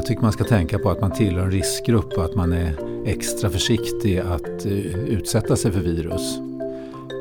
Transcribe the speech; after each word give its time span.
Jag 0.00 0.06
tycker 0.06 0.22
man 0.22 0.32
ska 0.32 0.44
tänka 0.44 0.78
på 0.78 0.90
att 0.90 1.00
man 1.00 1.10
tillhör 1.10 1.44
en 1.44 1.50
riskgrupp 1.50 2.12
och 2.12 2.24
att 2.24 2.34
man 2.34 2.52
är 2.52 2.74
extra 3.06 3.50
försiktig 3.50 4.18
att 4.18 4.66
eh, 4.66 5.04
utsätta 5.08 5.56
sig 5.56 5.72
för 5.72 5.80
virus. 5.80 6.38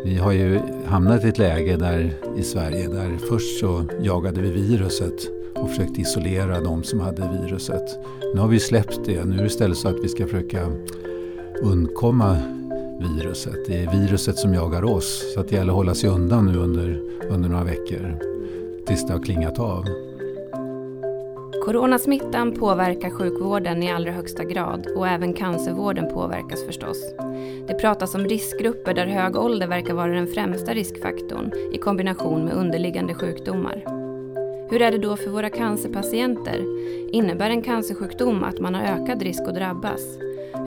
Vi 0.05 0.18
har 0.18 0.32
ju 0.32 0.60
hamnat 0.86 1.26
i 1.26 1.28
ett 1.28 1.38
läge 1.38 1.78
där, 1.78 2.13
i 2.38 2.44
Sverige 2.44 2.88
där 2.88 3.18
först 3.29 3.60
så 3.60 3.84
jagade 4.02 4.42
vi 4.42 4.50
viruset 4.50 5.13
och 5.55 5.70
försökte 5.70 6.02
isolera 6.02 6.62
de 6.62 6.84
som 6.84 7.00
hade 7.00 7.40
viruset. 7.42 8.00
Nu 8.34 8.42
har 8.42 8.47
vi 8.47 8.60
släppt 8.60 9.00
det. 9.06 9.26
Nu 9.26 9.36
är 9.36 9.40
det 9.40 9.48
istället 9.48 9.78
så 9.78 9.88
att 9.88 10.04
vi 10.04 10.08
ska 10.08 10.26
försöka 10.26 10.68
undkomma 11.62 12.38
viruset. 13.00 13.68
Det 13.68 13.84
är 13.84 13.92
viruset 13.92 14.38
som 14.38 14.54
jagar 14.54 14.84
oss. 14.84 15.34
Så 15.34 15.40
att 15.40 15.50
det 15.50 15.56
gäller 15.56 15.72
att 15.72 15.78
hålla 15.78 15.96
sig 15.96 16.09
undan 16.09 16.46
nu 16.46 16.58
under, 16.58 17.02
under 17.30 17.50
några 17.50 17.64
veckor 17.64 18.20
tills 18.88 19.08
det 19.08 19.14
har 19.14 19.23
klingat 19.23 19.59
av. 19.59 20.09
Coronasmittan 21.70 22.52
påverkar 22.52 23.09
sjukvården 23.09 23.84
i 23.84 23.91
allra 23.91 24.12
högsta 24.12 24.44
grad 24.44 24.88
och 24.96 25.08
även 25.08 25.34
cancervården 25.34 26.14
påverkas 26.14 26.66
förstås. 26.66 27.14
Det 27.68 27.73
pratas 27.73 28.16
om 28.16 28.26
riskgrupper 28.26 28.94
där 28.94 29.05
hög 29.05 29.36
ålder 29.36 29.68
verkar 29.68 29.94
vara 29.94 30.12
den 30.12 30.28
främsta 30.28 30.73
riskfaktorn 30.73 31.52
i 31.73 31.78
kombination 31.78 32.45
med 32.45 32.54
underliggande 32.54 33.14
sjukdomar. 33.14 33.84
Hur 34.70 34.82
är 34.82 34.92
det 34.92 34.98
då 34.98 35.18
för 35.18 35.30
våra 35.30 35.50
cancerpatienter? 35.50 36.66
Innebär 37.12 37.50
en 37.50 37.62
cancersjukdom 37.62 38.44
att 38.44 38.59
man 38.59 38.76
har 38.76 38.84
ökad 38.84 39.22
risk 39.22 39.42
att 39.42 39.56
drabbas? 39.56 40.02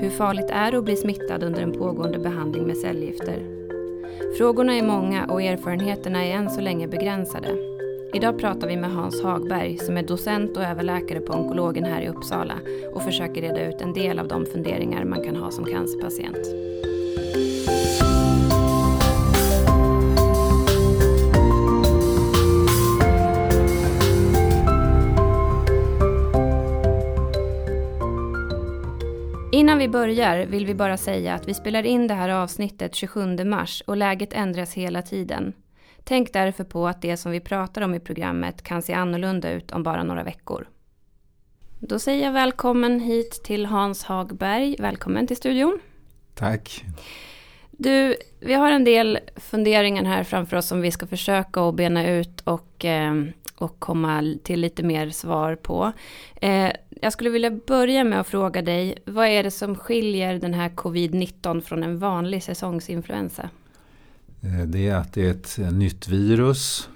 Hur 0.00 0.10
farligt 0.10 0.50
är 0.50 0.72
det 0.72 0.78
att 0.78 0.84
bli 0.84 0.96
smittad 0.96 1.42
under 1.42 1.62
en 1.62 1.72
pågående 1.72 2.18
behandling 2.18 2.66
med 2.66 2.76
cellgifter? 2.76 3.46
Frågorna 4.38 4.74
är 4.74 4.82
många 4.82 5.26
och 5.26 5.42
erfarenheterna 5.42 6.24
är 6.24 6.32
än 6.34 6.50
så 6.50 6.60
länge 6.60 6.88
begränsade. 6.88 7.71
Idag 8.14 8.38
pratar 8.38 8.68
vi 8.68 8.76
med 8.76 8.90
Hans 8.90 9.22
Hagberg 9.22 9.78
som 9.78 9.96
är 9.96 10.02
docent 10.02 10.56
och 10.56 10.62
överläkare 10.62 11.20
på 11.20 11.32
onkologen 11.32 11.84
här 11.84 12.02
i 12.02 12.08
Uppsala 12.08 12.54
och 12.92 13.02
försöker 13.02 13.42
reda 13.42 13.68
ut 13.68 13.80
en 13.80 13.92
del 13.92 14.18
av 14.18 14.28
de 14.28 14.46
funderingar 14.46 15.04
man 15.04 15.24
kan 15.24 15.36
ha 15.36 15.50
som 15.50 15.64
cancerpatient. 15.64 16.36
Innan 29.52 29.78
vi 29.78 29.88
börjar 29.88 30.46
vill 30.46 30.66
vi 30.66 30.74
bara 30.74 30.96
säga 30.96 31.34
att 31.34 31.48
vi 31.48 31.54
spelar 31.54 31.86
in 31.86 32.06
det 32.06 32.14
här 32.14 32.28
avsnittet 32.28 32.94
27 32.94 33.44
mars 33.44 33.82
och 33.86 33.96
läget 33.96 34.32
ändras 34.32 34.74
hela 34.74 35.02
tiden. 35.02 35.52
Tänk 36.04 36.32
därför 36.32 36.64
på 36.64 36.88
att 36.88 37.02
det 37.02 37.16
som 37.16 37.32
vi 37.32 37.40
pratar 37.40 37.82
om 37.82 37.94
i 37.94 38.00
programmet 38.00 38.62
kan 38.62 38.82
se 38.82 38.92
annorlunda 38.92 39.50
ut 39.50 39.72
om 39.72 39.82
bara 39.82 40.02
några 40.02 40.22
veckor. 40.22 40.68
Då 41.78 41.98
säger 41.98 42.24
jag 42.24 42.32
välkommen 42.32 43.00
hit 43.00 43.40
till 43.44 43.66
Hans 43.66 44.04
Hagberg. 44.04 44.76
Välkommen 44.78 45.26
till 45.26 45.36
studion. 45.36 45.78
Tack. 46.34 46.84
Du, 47.70 48.16
vi 48.40 48.54
har 48.54 48.72
en 48.72 48.84
del 48.84 49.18
funderingar 49.36 50.04
här 50.04 50.24
framför 50.24 50.56
oss 50.56 50.66
som 50.66 50.80
vi 50.80 50.90
ska 50.90 51.06
försöka 51.06 51.60
att 51.60 51.74
bena 51.74 52.10
ut 52.10 52.40
och, 52.40 52.84
eh, 52.84 53.14
och 53.56 53.80
komma 53.80 54.34
till 54.42 54.60
lite 54.60 54.82
mer 54.82 55.10
svar 55.10 55.56
på. 55.56 55.92
Eh, 56.40 56.72
jag 57.00 57.12
skulle 57.12 57.30
vilja 57.30 57.50
börja 57.50 58.04
med 58.04 58.20
att 58.20 58.28
fråga 58.28 58.62
dig, 58.62 58.94
vad 59.06 59.26
är 59.26 59.42
det 59.42 59.50
som 59.50 59.74
skiljer 59.76 60.38
den 60.38 60.54
här 60.54 60.68
covid-19 60.68 61.60
från 61.60 61.82
en 61.82 61.98
vanlig 61.98 62.42
säsongsinfluensa? 62.42 63.50
Eh, 64.42 64.66
det 64.66 64.88
är 64.88 64.94
att 64.94 65.12
det 65.12 65.26
är 65.26 65.30
ett 65.30 65.58
eh, 65.58 65.72
nytt 65.72 66.08
virus 66.08 66.88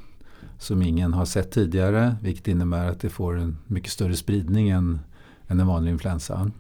som 0.59 0.83
ingen 0.83 1.13
har 1.13 1.25
sett 1.25 1.51
tidigare. 1.51 2.17
Vilket 2.23 2.49
innebär 2.49 2.89
att 2.91 3.01
det 3.01 3.09
får 3.09 3.39
en 3.39 3.59
mycket 3.67 3.93
större 3.93 4.17
spridning 4.17 4.69
än, 4.69 5.01
än 5.49 5.61
en 5.61 5.67
vanlig 5.67 5.91
influensa. 5.91 6.51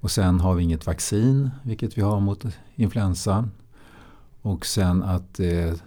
Och 0.00 0.10
sen 0.10 0.40
har 0.40 0.54
vi 0.54 0.62
inget 0.62 0.86
vaccin, 0.86 1.50
vilket 1.62 1.98
vi 1.98 2.02
har 2.02 2.20
mot 2.20 2.44
influensa. 2.74 3.48
Och 4.42 4.66
sen 4.66 5.02
att 5.02 5.34
det 5.34 5.82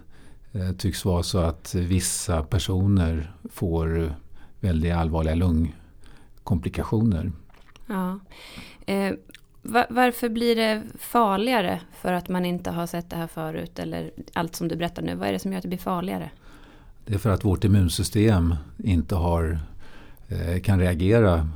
eh, 0.52 0.72
tycks 0.72 1.04
vara 1.04 1.22
så 1.22 1.38
att 1.38 1.74
vissa 1.74 2.42
personer 2.42 3.32
får 3.50 4.14
väldigt 4.60 4.94
allvarliga 4.94 5.34
lungkomplikationer. 5.34 7.32
Ja. 7.86 8.18
Eh, 8.86 9.12
varför 9.90 10.28
blir 10.28 10.56
det 10.56 10.82
farligare 10.98 11.80
för 12.00 12.12
att 12.12 12.28
man 12.28 12.44
inte 12.44 12.70
har 12.70 12.86
sett 12.86 13.10
det 13.10 13.16
här 13.16 13.26
förut? 13.26 13.78
Eller 13.78 14.10
allt 14.32 14.56
som 14.56 14.68
du 14.68 14.76
berättar 14.76 15.02
nu. 15.02 15.14
Vad 15.14 15.28
är 15.28 15.32
det 15.32 15.38
som 15.38 15.52
gör 15.52 15.58
att 15.58 15.62
det 15.62 15.68
blir 15.68 15.78
farligare? 15.78 16.30
Det 17.04 17.14
är 17.14 17.18
för 17.18 17.30
att 17.30 17.44
vårt 17.44 17.64
immunsystem 17.64 18.54
inte 18.78 19.14
har, 19.14 19.58
eh, 20.28 20.60
kan 20.60 20.80
reagera 20.80 21.48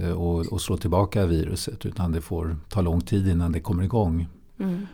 eh, 0.00 0.10
och, 0.10 0.52
och 0.52 0.60
slå 0.60 0.76
tillbaka 0.76 1.26
viruset. 1.26 1.86
Utan 1.86 2.12
det 2.12 2.20
får 2.20 2.56
ta 2.68 2.80
lång 2.80 3.00
tid 3.00 3.28
innan 3.28 3.52
det 3.52 3.60
kommer 3.60 3.82
igång. 3.82 4.28
Mm. 4.58 4.86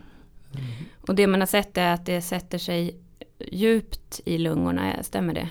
Och 1.09 1.15
det 1.15 1.27
man 1.27 1.41
har 1.41 1.47
sett 1.47 1.79
är 1.79 1.93
att 1.93 2.07
det 2.07 2.23
sätter 2.23 2.59
sig 2.59 2.97
djupt 3.39 4.21
i 4.25 4.39
lungorna, 4.39 5.03
stämmer 5.03 5.35
det? 5.35 5.49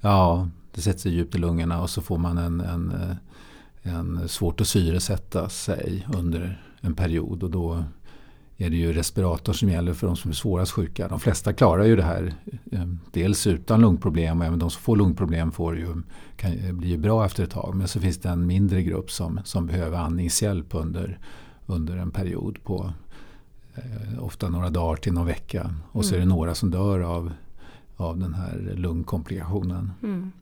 Ja, 0.00 0.48
det 0.72 0.80
sätter 0.80 0.98
sig 1.00 1.12
djupt 1.12 1.34
i 1.34 1.38
lungorna 1.38 1.82
och 1.82 1.90
så 1.90 2.02
får 2.02 2.18
man 2.18 2.38
en, 2.38 2.60
en 2.60 2.90
eh, 2.90 3.16
en 3.86 4.28
svårt 4.28 4.60
att 4.60 4.68
syresätta 4.68 5.48
sig 5.48 6.06
under 6.14 6.62
en 6.86 6.94
period 6.94 7.42
och 7.42 7.50
då 7.50 7.84
är 8.56 8.70
det 8.70 8.76
ju 8.76 8.92
respirator 8.92 9.52
som 9.52 9.68
gäller 9.68 9.94
för 9.94 10.06
de 10.06 10.16
som 10.16 10.30
är 10.30 10.34
svårast 10.34 10.72
sjuka. 10.72 11.08
De 11.08 11.20
flesta 11.20 11.52
klarar 11.52 11.84
ju 11.84 11.96
det 11.96 12.02
här 12.02 12.34
eh, 12.72 12.86
dels 13.12 13.46
utan 13.46 13.80
lungproblem 13.80 14.40
och 14.40 14.46
även 14.46 14.58
de 14.58 14.70
som 14.70 14.82
får 14.82 14.96
lungproblem 14.96 15.52
får 15.52 15.78
ju, 15.78 16.02
kan, 16.36 16.78
blir 16.78 16.88
ju 16.88 16.96
bra 16.96 17.24
efter 17.24 17.44
ett 17.44 17.50
tag. 17.50 17.74
Men 17.74 17.88
så 17.88 18.00
finns 18.00 18.18
det 18.18 18.28
en 18.28 18.46
mindre 18.46 18.82
grupp 18.82 19.10
som, 19.10 19.40
som 19.44 19.66
behöver 19.66 19.98
andningshjälp 19.98 20.74
under, 20.74 21.18
under 21.66 21.96
en 21.96 22.10
period 22.10 22.58
på 22.64 22.92
eh, 23.74 24.24
ofta 24.24 24.48
några 24.48 24.70
dagar 24.70 24.96
till 24.96 25.12
någon 25.12 25.26
vecka. 25.26 25.74
Och 25.92 26.04
så 26.04 26.14
är 26.14 26.18
det 26.18 26.22
mm. 26.22 26.36
några 26.36 26.54
som 26.54 26.70
dör 26.70 27.00
av, 27.00 27.32
av 27.96 28.18
den 28.18 28.34
här 28.34 28.74
lungkomplikationen. 28.76 29.92
Mm. 30.02 30.32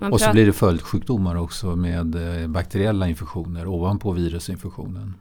Och 0.00 0.20
så 0.20 0.32
blir 0.32 0.46
det 0.46 0.52
följdsjukdomar 0.52 1.36
också 1.36 1.76
med 1.76 2.42
eh, 2.42 2.48
bakteriella 2.48 3.08
infektioner 3.08 3.66
ovanpå 3.66 4.12
virusinfektionen. 4.12 5.14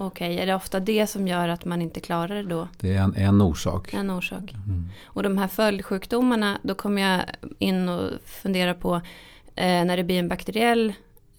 Okej, 0.00 0.32
okay. 0.32 0.42
är 0.42 0.46
det 0.46 0.54
ofta 0.54 0.80
det 0.80 1.06
som 1.06 1.28
gör 1.28 1.48
att 1.48 1.64
man 1.64 1.82
inte 1.82 2.00
klarar 2.00 2.34
det 2.34 2.42
då? 2.42 2.68
Det 2.80 2.94
är 2.94 3.02
en, 3.02 3.14
en 3.14 3.42
orsak. 3.42 3.94
En 3.94 4.10
orsak. 4.10 4.54
Mm. 4.66 4.88
Och 5.04 5.22
de 5.22 5.38
här 5.38 5.48
följdsjukdomarna, 5.48 6.58
då 6.62 6.74
kommer 6.74 7.02
jag 7.02 7.22
in 7.58 7.88
och 7.88 8.10
funderar 8.24 8.74
på 8.74 8.94
eh, 9.54 9.84
när 9.84 9.96
det 9.96 10.04
blir 10.04 10.18
en 10.18 10.28
bakteriell 10.28 10.92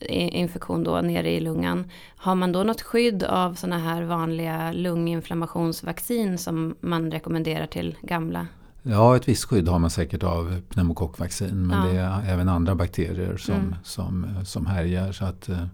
infektion 0.10 0.84
då 0.84 1.02
nere 1.02 1.32
i 1.32 1.40
lungan. 1.40 1.92
Har 2.16 2.36
man 2.36 2.52
då 2.52 2.64
något 2.64 2.82
skydd 2.82 3.24
av 3.24 3.54
sådana 3.54 3.80
här 3.80 4.04
vanliga 4.04 4.72
lunginflammationsvaccin 4.72 6.38
som 6.38 6.76
man 6.80 7.12
rekommenderar 7.12 7.66
till 7.66 7.96
gamla? 8.02 8.48
Ja, 8.84 9.16
ett 9.16 9.28
visst 9.28 9.46
skydd 9.46 9.68
har 9.68 9.80
man 9.80 9.90
säkert 9.90 10.24
av 10.24 10.62
pneumokockvaccin. 10.70 11.68
Men 11.68 11.78
ja. 11.78 11.94
det 11.94 12.00
är 12.00 12.34
även 12.34 12.50
andra 12.50 12.76
bakterier 12.76 13.38
som, 13.38 13.56
mm. 13.56 13.76
som, 13.84 14.46
som 14.46 14.66
härjar. 14.66 15.12
Så 15.12 15.26
att, 15.26 15.50
eh, 15.50 15.66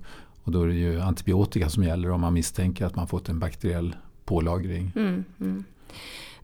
och 0.46 0.52
då 0.52 0.64
är 0.64 0.68
det 0.68 0.74
ju 0.74 1.02
antibiotika 1.02 1.70
som 1.70 1.84
gäller 1.84 2.12
om 2.12 2.22
man 2.22 2.34
misstänker 2.34 2.86
att 2.86 2.96
man 2.96 3.08
fått 3.08 3.30
en 3.30 3.40
bakteriell 3.40 3.96
pålagring. 4.26 4.92
Mm, 4.96 5.24
mm. 5.40 5.64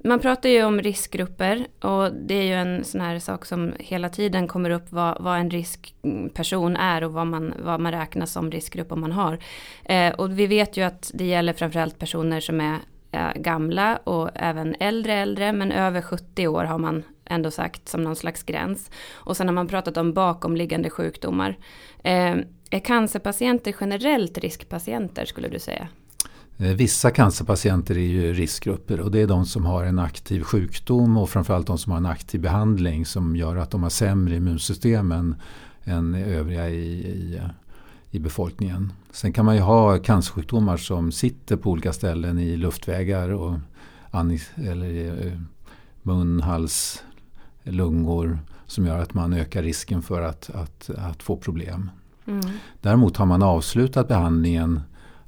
Man 0.04 0.20
pratar 0.20 0.50
ju 0.50 0.64
om 0.64 0.82
riskgrupper 0.82 1.68
och 1.82 2.14
det 2.14 2.34
är 2.34 2.44
ju 2.44 2.54
en 2.54 2.84
sån 2.84 3.02
här 3.02 3.20
sak 3.20 3.46
som 3.46 3.74
hela 3.80 4.10
tiden 4.10 4.48
kommer 4.48 4.70
upp 4.70 4.86
vad, 4.90 5.22
vad 5.22 5.40
en 5.40 5.50
riskperson 5.50 6.76
är 6.76 7.04
och 7.04 7.14
vad 7.14 7.28
man, 7.28 7.54
vad 7.64 7.80
man 7.80 7.92
räknas 7.92 8.32
som 8.32 8.52
riskgrupp 8.52 8.92
om 8.92 9.02
man 9.02 9.12
har. 9.12 9.40
Eh, 9.84 10.14
och 10.14 10.40
vi 10.40 10.48
vet 10.48 10.78
ju 10.78 10.82
att 10.82 11.12
det 11.14 11.26
gäller 11.26 11.54
framförallt 11.54 12.00
personer 12.00 12.40
som 12.40 12.62
är 12.62 12.78
eh, 13.12 13.34
gamla 13.36 13.98
och 13.98 14.30
även 14.36 14.76
äldre 14.80 15.14
äldre 15.14 15.54
men 15.54 15.72
över 15.72 16.02
70 16.02 16.48
år 16.48 16.64
har 16.64 16.78
man 16.78 17.04
ändå 17.26 17.52
sagt 17.52 17.90
som 17.90 18.04
någon 18.04 18.16
slags 18.16 18.44
gräns. 18.44 18.92
Och 19.12 19.38
sen 19.38 19.48
har 19.48 19.54
man 19.54 19.68
pratat 19.68 19.98
om 19.98 20.14
bakomliggande 20.14 20.90
sjukdomar. 20.90 21.58
Eh, 22.04 22.36
är 22.72 22.80
cancerpatienter 22.80 23.76
generellt 23.82 24.38
riskpatienter 24.38 25.26
skulle 25.26 25.48
du 25.48 25.60
säga? 25.60 25.88
Eh, 26.58 26.68
vissa 26.68 27.12
cancerpatienter 27.12 27.98
är 27.98 28.08
ju 28.08 28.34
riskgrupper 28.34 29.00
och 29.00 29.12
det 29.12 29.22
är 29.22 29.28
de 29.28 29.46
som 29.46 29.66
har 29.66 29.84
en 29.84 30.00
aktiv 30.00 30.44
sjukdom 30.44 31.18
och 31.18 31.30
framförallt 31.30 31.68
de 31.68 31.78
som 31.78 31.92
har 31.92 31.98
en 31.98 32.06
aktiv 32.06 32.42
behandling 32.42 33.06
som 33.06 33.36
gör 33.36 33.56
att 33.56 33.72
de 33.72 33.84
har 33.84 33.90
sämre 33.90 34.36
immunsystem 34.36 35.12
än, 35.12 35.36
än 35.84 36.16
övriga 36.16 36.70
i, 36.70 36.84
i 36.84 37.42
i 38.12 38.20
befolkningen. 38.20 38.94
Sen 39.12 39.34
kan 39.34 39.46
man 39.46 39.56
ju 39.56 39.62
ha 39.62 39.98
cancersjukdomar 39.98 40.78
som 40.78 41.12
sitter 41.12 41.56
på 41.56 41.70
olika 41.70 41.94
ställen 41.94 42.40
i 42.40 42.58
luftvägar 42.58 43.30
och 43.30 43.56
eller 44.56 45.26
eh, 45.28 45.34
mun, 46.02 46.42
hals, 46.42 47.04
lungor 47.64 48.40
som 48.66 48.86
gör 48.86 48.98
att 48.98 49.14
man 49.14 49.34
ökar 49.34 49.64
risken 49.64 50.02
för 50.02 50.22
att, 50.22 50.50
att, 50.50 50.90
att 50.90 51.24
få 51.24 51.38
problem. 51.38 51.90
Mm. 52.28 52.42
Däremot 52.82 53.18
har 53.18 53.26
man 53.26 53.44
avslutat 53.44 54.08
behandlingen 54.08 54.82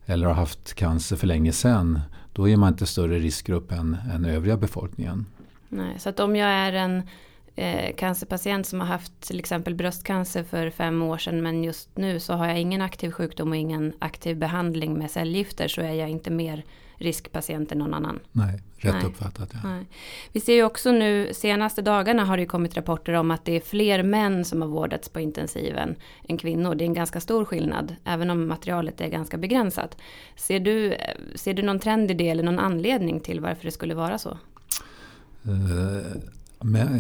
eller 0.06 0.28
har 0.28 0.34
haft 0.34 0.74
cancer 0.74 1.16
för 1.16 1.28
länge 1.28 1.52
sedan 1.52 2.00
då 2.34 2.50
är 2.50 2.58
man 2.58 2.74
inte 2.74 2.86
större 2.86 3.20
riskgrupp 3.20 3.72
än, 3.72 3.98
än 4.14 4.26
övriga 4.26 4.58
befolkningen. 4.58 5.26
Nej, 5.70 6.00
så 6.00 6.10
att 6.10 6.20
om 6.20 6.36
jag 6.36 6.50
är 6.50 6.74
en 6.74 7.04
eh, 7.56 7.96
cancerpatient 7.96 8.68
som 8.68 8.80
har 8.80 8.88
haft 8.88 9.22
till 9.22 9.40
exempel 9.40 9.76
bröstcancer 9.76 10.44
för 10.44 10.70
fem 10.70 11.02
år 11.02 11.18
sedan 11.18 11.44
men 11.44 11.64
just 11.64 11.98
nu 11.98 12.20
så 12.20 12.34
har 12.34 12.48
jag 12.48 12.60
ingen 12.60 12.82
aktiv 12.82 13.12
sjukdom 13.12 13.50
och 13.50 13.56
ingen 13.56 13.94
aktiv 14.00 14.38
behandling 14.38 14.94
med 14.94 15.12
cellgifter 15.12 15.68
så 15.68 15.82
är 15.82 15.94
jag 15.94 16.10
inte 16.10 16.32
mer 16.32 16.64
riskpatient 17.04 17.72
än 17.72 17.78
någon 17.78 17.94
annan. 17.94 18.20
Nej, 18.32 18.62
rätt 18.78 18.94
Nej. 18.94 19.06
uppfattat. 19.06 19.50
Ja. 19.54 19.60
Nej. 19.64 19.86
Vi 20.32 20.40
ser 20.40 20.54
ju 20.54 20.64
också 20.64 20.92
nu, 20.92 21.34
senaste 21.34 21.82
dagarna 21.82 22.26
har 22.26 22.38
det 22.38 22.46
kommit 22.46 22.78
rapporter 22.78 23.14
om 23.14 23.32
att 23.32 23.46
det 23.46 23.52
är 23.52 23.60
fler 23.60 24.04
män 24.04 24.46
som 24.46 24.62
har 24.62 24.70
vårdats 24.70 25.10
på 25.10 25.20
intensiven 25.20 25.96
än 26.28 26.38
kvinnor. 26.38 26.76
Det 26.76 26.84
är 26.84 26.86
en 26.86 26.94
ganska 26.94 27.20
stor 27.20 27.46
skillnad, 27.46 27.96
även 28.04 28.30
om 28.30 28.48
materialet 28.48 29.02
är 29.02 29.08
ganska 29.08 29.38
begränsat. 29.38 29.98
Ser 30.36 30.60
du, 30.60 30.96
ser 31.36 31.54
du 31.54 31.62
någon 31.62 31.80
trend 31.80 32.12
i 32.12 32.14
det 32.14 32.30
eller 32.30 32.44
någon 32.44 32.60
anledning 32.60 33.20
till 33.20 33.40
varför 33.40 33.66
det 33.66 33.72
skulle 33.72 33.96
vara 33.96 34.18
så? 34.18 34.38
Uh, 35.48 36.24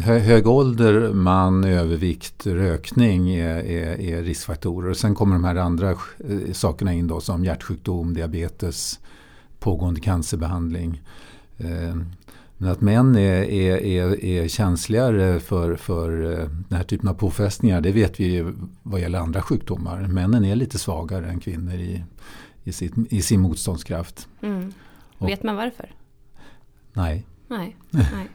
hög 0.02 0.48
ålder, 0.48 1.14
man, 1.14 1.64
övervikt, 1.64 2.48
rökning 2.48 3.30
är, 3.30 3.58
är, 3.58 4.02
är 4.02 4.24
riskfaktorer. 4.24 4.94
Sen 4.94 5.16
kommer 5.16 5.36
de 5.36 5.44
här 5.44 5.56
andra 5.56 5.92
eh, 5.92 5.98
sakerna 6.54 6.94
in 6.94 7.08
då 7.08 7.22
som 7.22 7.46
hjärtsjukdom, 7.46 8.14
diabetes, 8.14 9.00
pågående 9.64 10.00
cancerbehandling. 10.00 11.02
Eh, 11.58 11.96
men 12.58 12.72
att 12.72 12.82
män 12.82 13.16
är, 13.16 13.44
är, 13.44 13.78
är, 13.78 14.26
är 14.26 14.48
känsligare 14.48 15.40
för, 15.40 15.76
för 15.76 16.32
eh, 16.32 16.48
den 16.70 16.78
här 16.78 16.84
typen 16.84 17.10
av 17.10 17.14
påfrestningar 17.14 17.82
det 17.82 17.92
vet 17.92 18.20
vi 18.20 18.54
vad 18.84 19.02
gäller 19.02 19.20
andra 19.20 19.42
sjukdomar. 19.42 20.08
Männen 20.08 20.46
är 20.46 20.56
lite 20.56 20.80
svagare 20.80 21.30
än 21.30 21.40
kvinnor 21.40 21.74
i, 21.74 22.04
i, 22.64 22.72
sitt, 22.72 22.94
i 23.10 23.22
sin 23.22 23.42
motståndskraft. 23.42 24.28
Mm. 24.42 24.74
Vet 25.18 25.44
man 25.44 25.56
varför? 25.56 25.92
Nej. 26.94 27.26
Nej. 27.48 27.76
nej. 27.90 28.28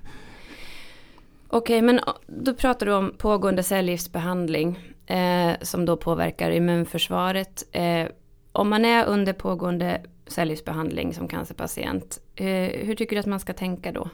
Okej, 1.49 1.83
men 1.83 2.01
då 2.27 2.55
pratar 2.55 2.87
du 2.87 2.93
om 2.93 3.13
pågående 3.19 3.63
cellgiftsbehandling 3.63 4.79
eh, 5.07 5.53
som 5.63 5.85
då 5.85 5.97
påverkar 5.97 6.51
immunförsvaret. 6.51 7.65
Eh, 7.73 8.07
om 8.53 8.69
man 8.69 8.85
är 8.85 9.05
under 9.07 9.33
pågående 9.33 10.03
cellgiftsbehandling 10.29 11.15
som 11.15 11.29
cancerpatient, 11.29 12.19
eh, 12.35 12.47
hur 12.87 12.95
tycker 12.95 13.17
du 13.17 13.21
att 13.21 13.27
man 13.27 13.41
ska 13.41 13.53
tänka 13.53 13.93
då? 13.93 14.09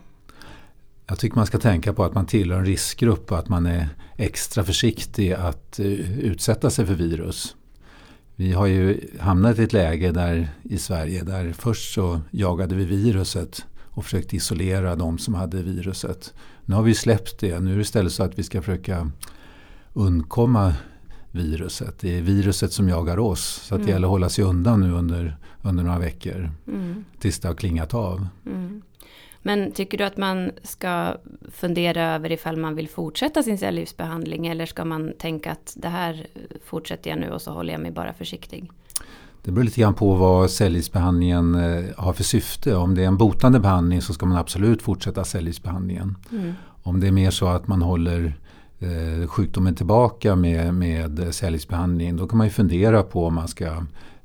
Jag 1.07 1.19
tycker 1.19 1.37
man 1.37 1.47
ska 1.47 1.59
tänka 1.59 1.93
på 1.93 2.05
att 2.05 2.15
man 2.15 2.27
tillhör 2.27 2.59
en 2.59 2.67
riskgrupp 2.67 3.33
och 3.33 3.39
att 3.39 3.49
man 3.49 3.67
är 3.67 3.89
extra 4.17 4.65
försiktig 4.65 5.33
att 5.33 5.79
eh, 5.79 6.19
utsätta 6.19 6.71
sig 6.71 6.87
för 6.87 6.95
virus. 6.95 7.57
Vi 8.37 8.53
har 8.53 8.67
ju 8.67 9.01
hamnat 9.21 9.59
i 9.59 9.63
ett 9.63 9.73
läge 9.73 10.13
där, 10.13 10.49
i 10.63 10.79
Sverige 10.79 11.23
där 11.23 11.53
först 11.53 11.95
så 11.95 12.21
jagade 12.31 12.75
vi 12.75 12.85
viruset 12.85 13.67
och 13.95 14.05
försökte 14.05 14.37
isolera 14.37 14.97
de 14.97 15.19
som 15.19 15.35
hade 15.35 15.63
viruset. 15.63 16.35
Nu 16.65 16.75
har 16.75 16.83
vi 16.83 16.95
släppt 16.95 17.41
det. 17.41 17.61
Nu 17.61 17.73
är 17.73 17.77
det 17.77 17.83
istället 17.83 18.13
så 18.13 18.23
att 18.23 18.39
vi 18.39 18.43
ska 18.43 18.63
försöka 18.63 19.11
undkomma 19.93 20.75
viruset. 21.35 21.99
Det 21.99 22.19
är 22.19 22.23
viruset 22.23 22.73
som 22.73 22.89
jagar 22.89 23.19
oss. 23.19 23.45
Så 23.45 23.75
att 23.75 23.79
mm. 23.79 23.87
det 23.87 23.93
gäller 23.93 24.07
att 24.07 24.11
hålla 24.11 24.29
sig 24.29 24.45
undan 24.45 24.81
nu 24.81 24.93
under, 24.93 25.37
under 25.63 25.85
några 25.85 25.99
veckor. 25.99 26.51
Mm. 26.69 27.05
Tills 27.19 27.39
det 27.39 27.49
har 27.49 27.55
klingat 27.55 27.95
av. 27.95 28.27
Mm. 28.47 28.83
Men 29.43 29.73
tycker 29.73 29.99
du 29.99 30.05
att 30.05 30.17
man 30.17 30.51
ska 30.63 31.17
fundera 31.53 32.15
över 32.15 32.33
ifall 32.33 32.57
man 32.57 32.75
vill 32.75 32.89
fortsätta 32.89 33.43
sin 33.43 33.59
cellgiftsbehandling? 33.59 34.47
Eller 34.47 34.67
ska 34.67 34.85
man 34.85 35.13
tänka 35.19 35.53
att 35.53 35.75
det 35.77 35.89
här 35.89 36.27
fortsätter 36.65 37.11
jag 37.11 37.19
nu 37.19 37.31
och 37.31 37.43
så 37.43 37.51
håller 37.51 37.73
jag 37.73 37.83
mig 37.83 37.91
bara 37.91 38.13
försiktig? 38.13 38.71
Det 39.43 39.51
beror 39.51 39.65
lite 39.65 39.81
grann 39.81 39.95
på 39.95 40.15
vad 40.15 40.51
cellgiftsbehandlingen 40.51 41.55
eh, 41.55 41.85
har 41.97 42.13
för 42.13 42.25
syfte. 42.25 42.77
Om 42.77 42.95
det 42.95 43.03
är 43.03 43.07
en 43.07 43.17
botande 43.17 43.61
behandling 43.61 44.03
så 44.03 44.15
ska 44.15 44.27
man 44.27 44.39
absolut 44.39 44.83
fortsätta 44.83 45.25
cellgiftsbehandlingen. 45.25 46.17
Mm. 46.33 46.53
Om 46.83 47.01
det 47.01 47.07
är 47.07 47.13
mer 47.13 47.31
så 47.31 47.47
att 47.47 47.69
man 47.69 47.83
håller 47.83 48.35
eh, 48.85 49.29
sjukdomen 49.29 49.75
tillbaka 49.75 50.37
med, 50.37 50.75
med 50.75 51.35
cellgiftsbehandling 51.35 52.17
då 52.17 52.27
kan 52.27 52.39
man 52.39 52.47
ju 52.47 52.51
fundera 52.53 53.03
på 53.03 53.27
om 53.27 53.35
man 53.35 53.49
ska 53.49 53.67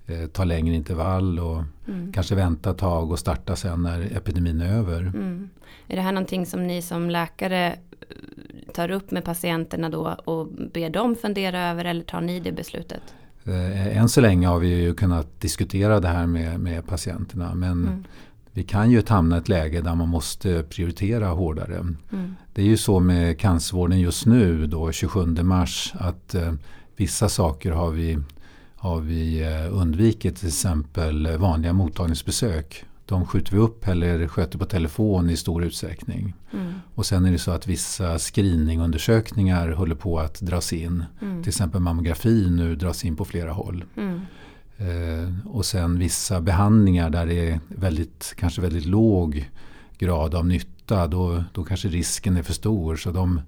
eh, 0.06 0.28
ta 0.32 0.44
längre 0.44 0.76
intervall 0.76 1.40
och 1.40 1.64
mm. 1.88 2.14
kanske 2.14 2.36
vänta 2.36 2.72
ett 2.72 2.78
tag 2.78 3.12
och 3.12 3.20
starta 3.20 3.56
sen 3.56 3.84
när 3.84 4.18
epidemin 4.18 4.62
är 4.62 4.78
över. 4.78 5.00
Mm. 5.00 5.50
Är 5.88 5.96
det 5.96 6.02
här 6.02 6.12
någonting 6.12 6.46
som 6.46 6.68
ni 6.68 6.82
som 6.82 7.10
läkare 7.10 7.76
tar 8.74 8.92
upp 8.92 9.12
med 9.12 9.24
patienterna 9.24 9.90
då 9.90 10.16
och 10.26 10.48
ber 10.48 10.90
dem 10.90 11.16
fundera 11.16 11.70
över 11.70 11.86
eller 11.86 12.04
tar 12.04 12.22
ni 12.22 12.40
det 12.40 12.52
beslutet? 12.52 13.02
Eh, 13.44 13.98
än 13.98 14.10
så 14.10 14.22
länge 14.22 14.48
har 14.48 14.60
vi 14.60 14.68
ju 14.68 14.94
kunnat 14.94 15.42
diskutera 15.42 16.00
det 16.00 16.08
här 16.08 16.28
med, 16.28 16.60
med 16.60 16.88
patienterna. 16.88 17.56
Men 17.56 17.72
mm. 17.72 18.04
Vi 18.60 18.64
kan 18.64 18.92
ju 18.92 19.04
hamna 19.08 19.36
i 19.36 19.40
ett 19.40 19.50
läge 19.50 19.82
där 19.82 19.96
man 19.96 20.10
måste 20.10 20.64
prioritera 20.64 21.28
hårdare. 21.28 21.76
Mm. 21.76 22.36
Det 22.54 22.62
är 22.62 22.66
ju 22.66 22.78
så 22.78 23.00
med 23.00 23.40
cancervården 23.40 24.00
just 24.00 24.26
nu 24.26 24.68
då 24.68 24.92
27 24.92 25.26
mars 25.26 25.94
att 26.00 26.36
eh, 26.36 26.54
vissa 26.96 27.30
saker 27.30 27.72
har 27.72 27.92
vi, 27.92 28.20
har 28.76 29.00
vi 29.00 29.42
eh, 29.42 29.78
undvikit. 29.78 30.36
Till 30.36 30.48
exempel 30.48 31.38
vanliga 31.38 31.74
mottagningsbesök 31.74 32.86
de 33.06 33.26
skjuter 33.26 33.52
vi 33.52 33.58
upp 33.58 33.88
eller 33.88 34.28
sköter 34.28 34.58
på 34.58 34.66
telefon 34.66 35.30
i 35.30 35.38
stor 35.38 35.64
utsträckning. 35.64 36.34
Mm. 36.54 36.74
Och 36.96 37.06
sen 37.06 37.26
är 37.26 37.32
det 37.32 37.38
så 37.38 37.52
att 37.52 37.68
vissa 37.68 38.20
screeningundersökningar 38.20 39.72
håller 39.72 39.96
på 39.96 40.20
att 40.20 40.40
dras 40.40 40.74
in. 40.74 41.04
Mm. 41.22 41.44
Till 41.44 41.50
exempel 41.50 41.82
mammografi 41.82 42.50
nu 42.50 42.76
dras 42.76 43.06
in 43.06 43.16
på 43.16 43.26
flera 43.26 43.52
håll. 43.52 43.84
Eh, 44.80 45.48
och 45.48 45.66
sen 45.66 46.00
vissa 46.00 46.42
behandlingar 46.42 47.10
där 47.10 47.26
det 47.26 47.50
är 47.50 47.60
väldigt, 47.68 48.34
kanske 48.38 48.62
väldigt 48.62 48.86
låg 48.86 49.50
grad 49.98 50.36
av 50.36 50.48
nytta. 50.48 51.08
Då, 51.08 51.44
då 51.54 51.64
kanske 51.64 51.88
risken 51.88 52.38
är 52.38 52.44
för 52.44 52.54
stor. 52.54 52.96
Så 52.96 53.12
de, 53.12 53.42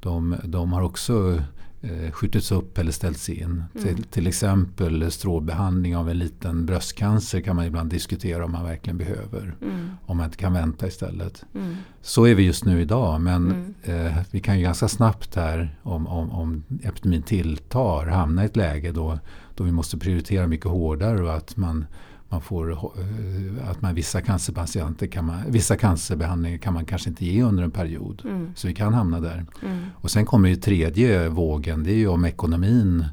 de, 0.00 0.36
de 0.44 0.72
har 0.72 0.82
också 0.82 1.42
eh, 1.80 2.12
skjutits 2.12 2.52
upp 2.52 2.78
eller 2.78 2.92
ställts 2.92 3.28
in. 3.28 3.44
Mm. 3.44 3.64
Till, 3.72 4.04
till, 4.04 4.26
exempel 4.26 5.10
strålbehandling 5.10 5.96
av 5.96 6.10
en 6.10 6.18
liten 6.18 6.66
bröstcancer 6.66 7.40
kan 7.40 7.56
man 7.56 7.64
ibland 7.66 7.90
diskutera 7.90 8.44
om 8.44 8.52
man 8.52 8.64
verkligen 8.64 8.98
behöver. 8.98 9.56
Mm. 9.62 9.90
Om 10.06 10.16
man 10.16 10.26
inte 10.26 10.36
kan 10.36 10.52
vänta 10.52 10.86
istället. 10.86 11.44
Mm. 11.54 11.76
Så 12.02 12.26
är 12.26 12.34
vi 12.34 12.42
just 12.42 12.64
nu 12.64 12.80
idag 12.80 13.20
men 13.20 13.74
mm. 13.84 14.06
eh, 14.06 14.18
vi 14.30 14.40
kan 14.40 14.58
ju 14.58 14.62
ganska 14.62 14.88
snabbt 14.88 15.34
här 15.34 15.76
om, 15.82 16.06
om, 16.06 16.30
om 16.30 16.64
epidemin 16.82 17.22
tilltar 17.22 18.06
hamna 18.06 18.42
i 18.42 18.46
ett 18.46 18.56
läge 18.56 18.92
då, 18.92 19.18
då 19.58 19.64
vi 19.64 19.72
måste 19.72 19.98
prioritera 19.98 20.46
mycket 20.46 20.66
hårdare 20.66 21.22
och 21.22 21.34
att 21.34 21.56
man 21.56 21.84
man 22.28 22.40
får, 22.40 22.72
eh, 22.72 23.70
att 23.70 23.82
man, 23.82 23.94
vissa 23.94 24.20
cancerpatienter 24.20 25.06
kan 25.06 25.24
man, 25.24 25.36
vissa 25.48 25.76
cancerbehandlingar 25.76 26.58
kan 26.58 26.74
man 26.74 26.84
kanske 26.84 27.08
inte 27.08 27.26
ge 27.26 27.42
under 27.42 27.62
en 27.62 27.70
period. 27.70 28.22
Mm. 28.24 28.52
Så 28.56 28.68
vi 28.68 28.74
kan 28.74 28.94
hamna 28.94 29.20
där. 29.20 29.46
Mm. 29.62 29.78
Och 29.94 30.10
sen 30.10 30.26
kommer 30.26 30.48
ju 30.48 30.56
tredje 30.56 31.28
vågen, 31.28 31.84
det 31.84 31.90
är 31.90 31.96
ju 31.96 32.08
om 32.08 32.24
ekonomin 32.24 33.04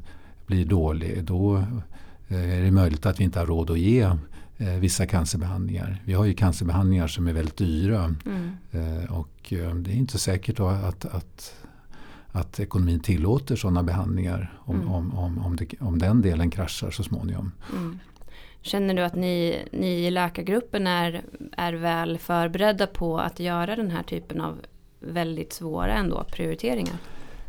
blir 0.46 0.66
dålig. 0.66 1.24
Då 1.24 1.56
eh, 2.28 2.58
är 2.58 2.62
det 2.62 2.70
möjligt 2.70 3.06
att 3.06 3.20
vi 3.20 3.24
inte 3.24 3.38
har 3.38 3.46
råd 3.46 3.70
att 3.70 3.78
ge 3.78 4.00
eh, 4.56 4.74
vissa 4.80 5.06
cancerbehandlingar. 5.06 6.02
Vi 6.04 6.12
har 6.12 6.24
ju 6.24 6.34
cancerbehandlingar 6.34 7.06
som 7.06 7.26
är 7.26 7.32
väldigt 7.32 7.56
dyra. 7.56 8.14
Mm. 8.26 8.50
Och 9.08 9.30
det 9.48 9.90
är 9.90 9.96
inte 9.96 10.18
säkert 10.18 10.60
att, 10.60 10.84
att, 10.84 11.04
att 11.04 11.54
ekonomin 12.60 13.00
tillåter 13.00 13.56
sådana 13.56 13.82
behandlingar 13.82 14.60
om, 14.64 14.76
mm. 14.76 14.88
om, 14.88 15.18
om, 15.18 15.38
om, 15.38 15.56
det, 15.56 15.66
om 15.80 15.98
den 15.98 16.22
delen 16.22 16.50
kraschar 16.50 16.90
så 16.90 17.02
småningom. 17.02 17.52
Mm. 17.72 17.98
Känner 18.62 18.94
du 18.94 19.02
att 19.02 19.14
ni, 19.14 19.64
ni 19.72 20.06
i 20.06 20.10
läkargruppen 20.10 20.86
är, 20.86 21.24
är 21.56 21.72
väl 21.72 22.18
förberedda 22.18 22.86
på 22.86 23.18
att 23.18 23.40
göra 23.40 23.76
den 23.76 23.90
här 23.90 24.02
typen 24.02 24.40
av 24.40 24.58
väldigt 25.00 25.52
svåra 25.52 25.92
ändå 25.92 26.24
prioriteringar? 26.32 26.96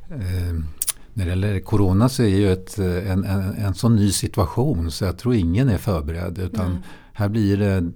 Eh, 0.10 0.54
när 1.14 1.26
det 1.26 1.30
gäller 1.30 1.60
corona 1.60 2.10
så 2.10 2.24
är 2.24 2.28
ju 2.28 2.52
ett, 2.52 2.78
en, 2.78 3.24
en, 3.24 3.56
en 3.56 3.74
sån 3.74 3.96
ny 3.96 4.12
situation 4.12 4.92
så 4.92 5.06
jag 5.06 5.18
tror 5.18 5.36
ingen 5.36 5.70
är 5.70 5.78
förberedd. 5.78 6.38
Utan 6.38 6.66
mm. 6.66 6.78
här 7.14 7.30
blir 7.30 7.58
det 7.58 7.92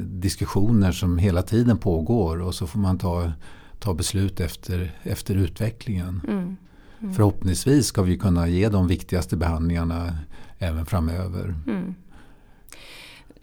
diskussioner 0.00 0.92
som 0.92 1.18
hela 1.18 1.42
tiden 1.42 1.78
pågår 1.78 2.42
och 2.42 2.54
så 2.54 2.66
får 2.66 2.78
man 2.78 2.98
ta, 2.98 3.32
ta 3.84 3.94
beslut 3.94 4.40
efter, 4.40 4.92
efter 5.02 5.34
utvecklingen. 5.34 6.20
Mm. 6.28 6.56
Mm. 7.00 7.14
Förhoppningsvis 7.14 7.86
ska 7.86 8.02
vi 8.02 8.18
kunna 8.18 8.48
ge 8.48 8.68
de 8.68 8.88
viktigaste 8.88 9.36
behandlingarna 9.36 10.18
även 10.58 10.86
framöver. 10.86 11.54
Mm 11.66 11.94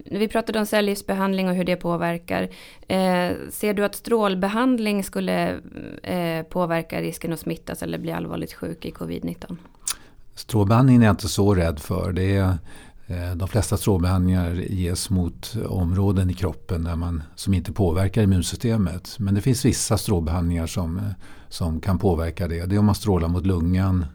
vi 0.05 0.27
pratade 0.27 0.59
om 0.59 0.65
cellgiftsbehandling 0.65 1.49
och 1.49 1.55
hur 1.55 1.63
det 1.63 1.75
påverkar. 1.75 2.41
Eh, 2.87 3.31
ser 3.51 3.73
du 3.73 3.85
att 3.85 3.95
strålbehandling 3.95 5.03
skulle 5.03 5.59
eh, 6.03 6.43
påverka 6.43 7.01
risken 7.01 7.33
att 7.33 7.39
smittas 7.39 7.83
eller 7.83 7.97
bli 7.97 8.11
allvarligt 8.11 8.53
sjuk 8.53 8.85
i 8.85 8.91
covid-19? 8.91 9.57
Strålbehandling 10.35 10.97
är 10.97 11.05
jag 11.05 11.13
inte 11.13 11.27
så 11.27 11.55
rädd 11.55 11.79
för. 11.79 12.11
Det 12.11 12.35
är, 12.35 12.57
de 13.35 13.47
flesta 13.47 13.77
strålbehandlingar 13.77 14.53
ges 14.53 15.09
mot 15.09 15.55
områden 15.67 16.29
i 16.29 16.33
kroppen 16.33 16.83
där 16.83 16.95
man, 16.95 17.23
som 17.35 17.53
inte 17.53 17.73
påverkar 17.73 18.23
immunsystemet. 18.23 19.15
Men 19.19 19.35
det 19.35 19.41
finns 19.41 19.65
vissa 19.65 19.97
strålbehandlingar 19.97 20.67
som, 20.67 21.01
som 21.49 21.81
kan 21.81 21.97
påverka 21.99 22.47
det. 22.47 22.65
Det 22.65 22.75
är 22.75 22.79
om 22.79 22.85
man 22.85 22.95
strålar 22.95 23.27
mot 23.27 23.45
lungan 23.45 24.05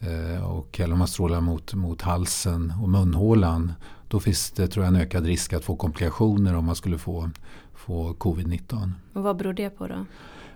eh, 0.00 0.44
och, 0.44 0.80
eller 0.80 0.92
om 0.92 0.98
man 0.98 1.08
strålar 1.08 1.40
mot, 1.40 1.74
mot 1.74 2.02
halsen 2.02 2.72
och 2.82 2.88
munhålan 2.88 3.72
då 4.12 4.20
finns 4.20 4.50
det 4.50 4.68
tror 4.68 4.84
jag 4.84 4.94
en 4.94 5.00
ökad 5.00 5.26
risk 5.26 5.52
att 5.52 5.64
få 5.64 5.76
komplikationer 5.76 6.54
om 6.54 6.64
man 6.64 6.76
skulle 6.76 6.98
få, 6.98 7.30
få 7.74 8.12
covid-19. 8.12 8.92
Och 9.12 9.22
vad 9.22 9.36
beror 9.36 9.52
det 9.52 9.70
på 9.70 9.86
då? 9.86 10.06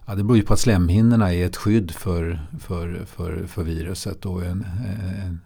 Ja, 0.06 0.14
det 0.14 0.24
beror 0.24 0.36
ju 0.36 0.42
på 0.42 0.52
att 0.52 0.60
slemhinnorna 0.60 1.34
är 1.34 1.46
ett 1.46 1.56
skydd 1.56 1.90
för, 1.90 2.46
för, 2.60 3.04
för, 3.04 3.46
för 3.46 3.62
viruset 3.62 4.26
och 4.26 4.44
en, 4.44 4.66
en, 5.24 5.40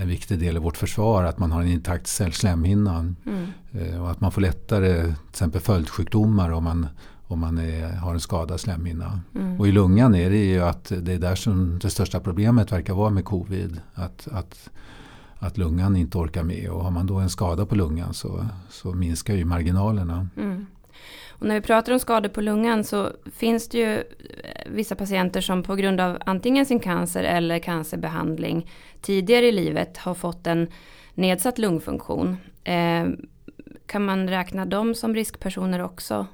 en 0.00 0.08
viktig 0.08 0.38
del 0.38 0.56
i 0.56 0.58
vårt 0.58 0.76
försvar 0.76 1.24
att 1.24 1.38
man 1.38 1.52
har 1.52 1.62
en 1.62 1.68
intakt 1.68 2.06
slemhinna. 2.32 3.14
Mm. 3.26 3.46
Eh, 3.72 4.02
och 4.02 4.10
att 4.10 4.20
man 4.20 4.32
får 4.32 4.40
lättare 4.40 5.02
till 5.02 5.14
exempel 5.30 5.60
följdsjukdomar 5.60 6.50
om 6.50 6.64
man, 6.64 6.86
om 7.26 7.38
man 7.38 7.58
är, 7.58 7.92
har 7.92 8.14
en 8.14 8.20
skadad 8.20 8.60
slemhinna. 8.60 9.20
Mm. 9.34 9.60
Och 9.60 9.68
i 9.68 9.72
lungan 9.72 10.14
är 10.14 10.30
det 10.30 10.44
ju 10.44 10.62
att 10.62 10.92
det 11.00 11.12
är 11.12 11.18
där 11.18 11.34
som 11.34 11.78
det 11.78 11.90
största 11.90 12.20
problemet 12.20 12.72
verkar 12.72 12.94
vara 12.94 13.10
med 13.10 13.24
covid. 13.24 13.80
Att, 13.94 14.28
att, 14.32 14.70
att 15.38 15.58
lungan 15.58 15.96
inte 15.96 16.18
orkar 16.18 16.42
med 16.42 16.70
och 16.70 16.84
har 16.84 16.90
man 16.90 17.06
då 17.06 17.16
en 17.16 17.30
skada 17.30 17.66
på 17.66 17.74
lungan 17.74 18.14
så, 18.14 18.46
så 18.70 18.92
minskar 18.92 19.34
ju 19.34 19.44
marginalerna. 19.44 20.28
Mm. 20.36 20.66
Och 21.38 21.46
när 21.46 21.54
vi 21.54 21.60
pratar 21.60 21.92
om 21.92 22.00
skador 22.00 22.28
på 22.28 22.40
lungan 22.40 22.84
så 22.84 23.12
finns 23.34 23.68
det 23.68 23.78
ju 23.78 23.96
eh, 23.96 24.02
vissa 24.70 24.94
patienter 24.94 25.40
som 25.40 25.62
på 25.62 25.74
grund 25.74 26.00
av 26.00 26.18
antingen 26.26 26.66
sin 26.66 26.80
cancer 26.80 27.24
eller 27.24 27.58
cancerbehandling 27.58 28.70
tidigare 29.00 29.46
i 29.46 29.52
livet 29.52 29.96
har 29.96 30.14
fått 30.14 30.46
en 30.46 30.68
nedsatt 31.14 31.58
lungfunktion. 31.58 32.36
Eh, 32.64 33.06
kan 33.86 34.04
man 34.04 34.28
räkna 34.28 34.66
dem 34.66 34.94
som 34.94 35.14
riskpersoner 35.14 35.82
också? 35.82 36.26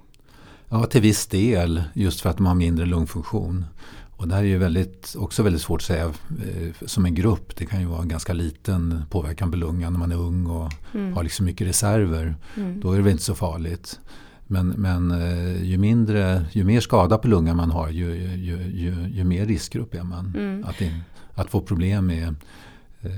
Ja, 0.68 0.86
till 0.86 1.00
viss 1.00 1.26
del 1.26 1.82
just 1.94 2.20
för 2.20 2.30
att 2.30 2.36
de 2.36 2.46
har 2.46 2.54
mindre 2.54 2.86
lungfunktion. 2.86 3.64
Och 4.16 4.28
det 4.28 4.34
här 4.34 4.42
är 4.42 4.46
ju 4.46 4.58
väldigt, 4.58 5.16
också 5.18 5.42
väldigt 5.42 5.62
svårt 5.62 5.80
att 5.80 5.86
säga 5.86 6.04
eh, 6.04 6.86
som 6.86 7.04
en 7.04 7.14
grupp. 7.14 7.56
Det 7.56 7.66
kan 7.66 7.80
ju 7.80 7.86
vara 7.86 8.02
en 8.02 8.08
ganska 8.08 8.32
liten 8.32 9.02
påverkan 9.10 9.50
på 9.50 9.56
lungan 9.56 9.92
när 9.92 10.00
man 10.00 10.12
är 10.12 10.16
ung 10.16 10.46
och 10.46 10.72
mm. 10.94 11.12
har 11.12 11.22
liksom 11.22 11.46
mycket 11.46 11.66
reserver. 11.66 12.36
Mm. 12.56 12.80
Då 12.80 12.92
är 12.92 12.96
det 12.96 13.02
väl 13.02 13.12
inte 13.12 13.24
så 13.24 13.34
farligt. 13.34 14.00
Men, 14.46 14.68
men 14.68 15.10
eh, 15.10 15.62
ju, 15.62 15.78
mindre, 15.78 16.44
ju 16.52 16.64
mer 16.64 16.80
skada 16.80 17.18
på 17.18 17.28
lungan 17.28 17.56
man 17.56 17.70
har 17.70 17.88
ju, 17.88 18.14
ju, 18.36 18.56
ju, 18.72 18.94
ju 19.08 19.24
mer 19.24 19.46
riskgrupp 19.46 19.94
är 19.94 20.02
man. 20.02 20.32
Mm. 20.36 20.64
Att, 20.64 20.80
in, 20.80 21.02
att 21.34 21.50
få 21.50 21.60
problem 21.60 22.06
med, 22.06 22.34
eh, 23.02 23.10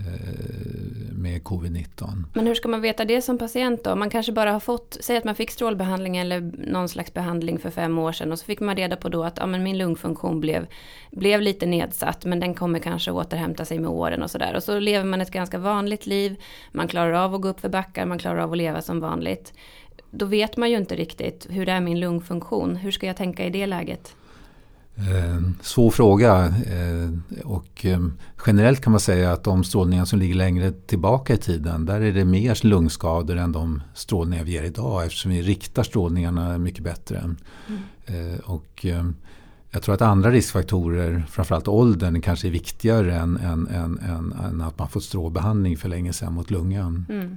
med 1.13 1.43
covid-19. 1.43 2.25
Men 2.35 2.47
hur 2.47 2.55
ska 2.55 2.69
man 2.69 2.81
veta 2.81 3.05
det 3.05 3.23
som 3.23 3.39
patient 3.39 3.85
då? 3.85 3.97
Man 3.97 4.11
kanske 4.11 4.33
bara 4.33 4.53
har 4.53 4.61
fått, 4.61 4.97
säg 5.01 5.17
att 5.17 5.25
man 5.25 5.35
fick 5.35 5.51
strålbehandling 5.51 6.17
eller 6.17 6.41
någon 6.71 6.89
slags 6.89 7.15
behandling 7.15 7.59
för 7.59 7.71
fem 7.71 7.99
år 7.99 8.13
sedan 8.13 8.33
och 8.33 8.39
så 8.39 8.45
fick 8.45 8.61
man 8.61 8.77
reda 8.77 8.97
på 8.97 9.09
då 9.09 9.25
att 9.25 9.37
ja, 9.37 9.47
men 9.47 9.63
min 9.63 9.79
lungfunktion 9.79 10.41
blev, 10.41 10.67
blev 11.11 11.41
lite 11.41 11.67
nedsatt 11.67 12.25
men 12.25 12.41
den 12.41 12.55
kommer 12.55 12.79
kanske 12.79 13.11
återhämta 13.11 13.65
sig 13.65 13.79
med 13.79 13.91
åren 13.91 14.23
och 14.23 14.31
sådär. 14.31 14.57
Och 14.57 14.63
så 14.63 14.79
lever 14.79 15.05
man 15.05 15.21
ett 15.21 15.31
ganska 15.31 15.59
vanligt 15.59 16.07
liv, 16.07 16.37
man 16.73 16.89
klarar 16.89 17.13
av 17.13 17.35
att 17.35 17.41
gå 17.41 17.49
upp 17.49 17.61
för 17.61 17.69
backar, 17.69 18.07
man 18.07 18.19
klarar 18.19 18.39
av 18.39 18.53
att 18.53 18.59
leva 18.59 18.83
som 18.83 19.01
vanligt 19.01 19.53
då 20.11 20.27
vet 20.27 20.57
man 20.57 20.71
ju 20.71 20.77
inte 20.77 20.97
riktigt 20.97 21.47
hur 21.51 21.69
är 21.69 21.81
min 21.81 22.01
lungfunktion. 22.01 22.77
Hur 22.77 22.91
ska 22.91 23.07
jag 23.07 23.17
tänka 23.17 23.47
i 23.47 23.51
det 23.51 23.67
läget? 23.67 24.15
Eh, 24.97 25.41
svår 25.63 25.91
fråga. 25.91 26.47
Eh, 26.47 27.41
och 27.45 27.87
eh, 27.87 28.07
generellt 28.47 28.81
kan 28.81 28.91
man 28.91 29.01
säga 29.01 29.33
att 29.33 29.45
de 29.45 29.65
strålningar 29.65 30.05
som 30.05 30.19
ligger 30.19 30.35
längre 30.35 30.73
tillbaka 30.73 31.35
i 31.35 31.37
tiden 31.37 31.87
där 31.87 32.01
är 32.01 32.13
det 32.13 32.25
mer 32.25 32.67
lungskador 32.67 33.37
än 33.37 33.53
de 33.53 33.83
strålningar 33.95 34.45
vi 34.45 34.53
ger 34.53 34.63
idag 34.63 35.05
eftersom 35.05 35.31
vi 35.31 35.43
riktar 35.43 35.83
strålningarna 35.83 36.59
mycket 36.59 36.85
bättre. 36.85 37.19
Mm. 37.19 37.83
Eh, 38.07 38.39
och 38.39 38.87
eh, 38.87 39.05
jag 39.71 39.83
tror 39.83 39.95
att 39.95 40.03
andra 40.03 40.31
riskfaktorer, 40.31 41.25
framförallt 41.31 41.69
åldern, 41.69 42.21
kanske 42.21 42.49
är 42.49 42.51
viktigare 42.51 43.15
än, 43.15 43.37
än, 43.37 43.69
än, 43.69 44.33
än, 44.33 44.61
att 44.61 44.79
man 44.79 44.89
fått 44.89 45.05
strålbehandling 45.05 45.77
för 45.77 45.89
länge 45.89 46.13
sedan 46.13 46.33
mot 46.33 46.51
lungan. 46.51 47.07
Mm. 47.09 47.37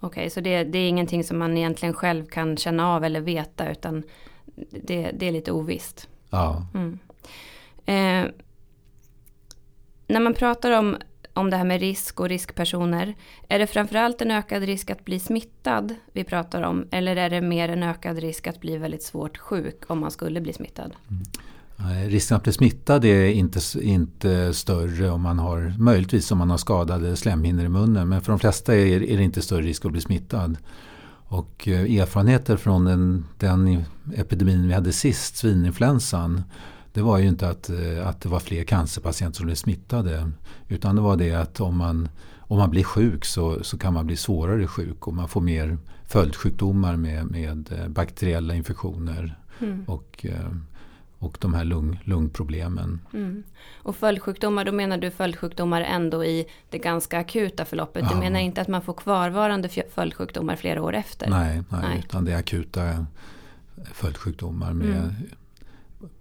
Okej, 0.00 0.06
okay, 0.06 0.30
så 0.30 0.40
det, 0.40 0.64
det, 0.64 0.78
är 0.78 0.88
ingenting 0.88 1.24
som 1.24 1.38
man 1.38 1.56
egentligen 1.56 1.94
själv 1.94 2.26
kan 2.26 2.56
känna 2.56 2.94
av 2.94 3.04
eller 3.04 3.20
veta 3.20 3.70
utan 3.70 4.02
det, 4.70 5.10
det 5.14 5.28
är 5.28 5.32
lite 5.32 5.52
ovisst. 5.52 6.08
Ja. 6.30 6.66
Mm. 6.74 6.98
Eh, 7.86 8.32
när 10.06 10.20
man 10.20 10.34
pratar 10.34 10.70
om, 10.70 10.96
om 11.32 11.50
det 11.50 11.56
här 11.56 11.64
med 11.64 11.80
risk 11.80 12.20
och 12.20 12.28
riskpersoner, 12.28 13.14
är 13.48 13.58
det 13.58 13.66
framförallt 13.66 14.22
en 14.22 14.30
ökad 14.30 14.62
risk 14.62 14.90
att 14.90 15.04
bli 15.04 15.20
smittad 15.20 15.94
vi 16.12 16.24
pratar 16.24 16.62
om? 16.62 16.88
Eller 16.90 17.16
är 17.16 17.30
det 17.30 17.40
mer 17.40 17.68
en 17.68 17.82
ökad 17.82 18.18
risk 18.18 18.46
att 18.46 18.60
bli 18.60 18.76
väldigt 18.76 19.02
svårt 19.02 19.38
sjuk 19.38 19.90
om 19.90 19.98
man 19.98 20.10
skulle 20.10 20.40
bli 20.40 20.52
smittad? 20.52 20.94
Risken 22.06 22.36
att 22.36 22.42
bli 22.42 22.52
smittad 22.52 23.04
är 23.04 23.26
inte, 23.26 23.60
inte 23.80 24.54
större 24.54 25.10
om 25.10 25.22
man 25.22 25.38
har, 25.38 25.74
möjligtvis 25.78 26.30
om 26.30 26.38
man 26.38 26.50
har 26.50 26.56
skadade 26.56 27.16
slemhinnor 27.16 27.64
i 27.64 27.68
munnen. 27.68 28.08
Men 28.08 28.20
för 28.20 28.32
de 28.32 28.38
flesta 28.38 28.74
är, 28.74 29.02
är 29.02 29.16
det 29.16 29.22
inte 29.22 29.42
större 29.42 29.62
risk 29.62 29.84
att 29.84 29.92
bli 29.92 30.00
smittad. 30.00 30.56
Och 31.28 31.68
eh, 31.68 32.00
erfarenheter 32.00 32.56
från 32.56 32.84
den, 32.84 33.24
den 33.38 33.84
epidemin 34.16 34.68
vi 34.68 34.74
hade 34.74 34.92
sist, 34.92 35.36
svininfluensan. 35.36 36.42
Det 36.92 37.02
var 37.02 37.18
ju 37.18 37.28
inte 37.28 37.48
att, 37.48 37.70
eh, 37.70 38.08
att 38.08 38.20
det 38.20 38.28
var 38.28 38.40
fler 38.40 38.64
cancerpatienter 38.64 39.36
som 39.36 39.46
blev 39.46 39.54
smittade. 39.54 40.30
Utan 40.68 40.96
det 40.96 41.02
var 41.02 41.16
det 41.16 41.32
att 41.32 41.60
om 41.60 41.76
man, 41.76 42.08
om 42.38 42.58
man 42.58 42.70
blir 42.70 42.84
sjuk 42.84 43.24
så, 43.24 43.64
så 43.64 43.78
kan 43.78 43.94
man 43.94 44.06
bli 44.06 44.16
svårare 44.16 44.66
sjuk 44.66 45.06
och 45.06 45.14
man 45.14 45.28
får 45.28 45.40
mer 45.40 45.78
följdsjukdomar 46.04 46.96
med, 46.96 47.30
med 47.30 47.72
eh, 47.72 47.88
bakteriella 47.88 48.54
infektioner. 48.54 49.38
Mm. 49.60 49.84
Och 49.84 50.26
och 51.18 51.38
de 51.40 51.54
här 51.54 51.64
lung, 51.64 52.00
lungproblemen. 52.04 53.00
Mm. 53.12 53.42
Och 53.76 53.96
följdsjukdomar, 53.96 54.64
då 54.64 54.72
menar 54.72 54.98
du 54.98 55.10
följdsjukdomar 55.10 55.80
ändå 55.80 56.24
i 56.24 56.46
det 56.70 56.78
ganska 56.78 57.18
akuta 57.18 57.64
förloppet? 57.64 58.02
Ja. 58.02 58.14
Du 58.14 58.20
menar 58.20 58.40
inte 58.40 58.60
att 58.60 58.68
man 58.68 58.82
får 58.82 58.94
kvarvarande 58.94 59.68
följdsjukdomar 59.94 60.56
flera 60.56 60.82
år 60.82 60.94
efter? 60.94 61.30
Nej, 61.30 61.62
nej, 61.68 61.80
nej. 61.82 61.98
utan 61.98 62.24
det 62.24 62.32
är 62.32 62.38
akuta 62.38 63.06
följdsjukdomar 63.92 64.72
med 64.72 64.96
mm. 64.96 65.14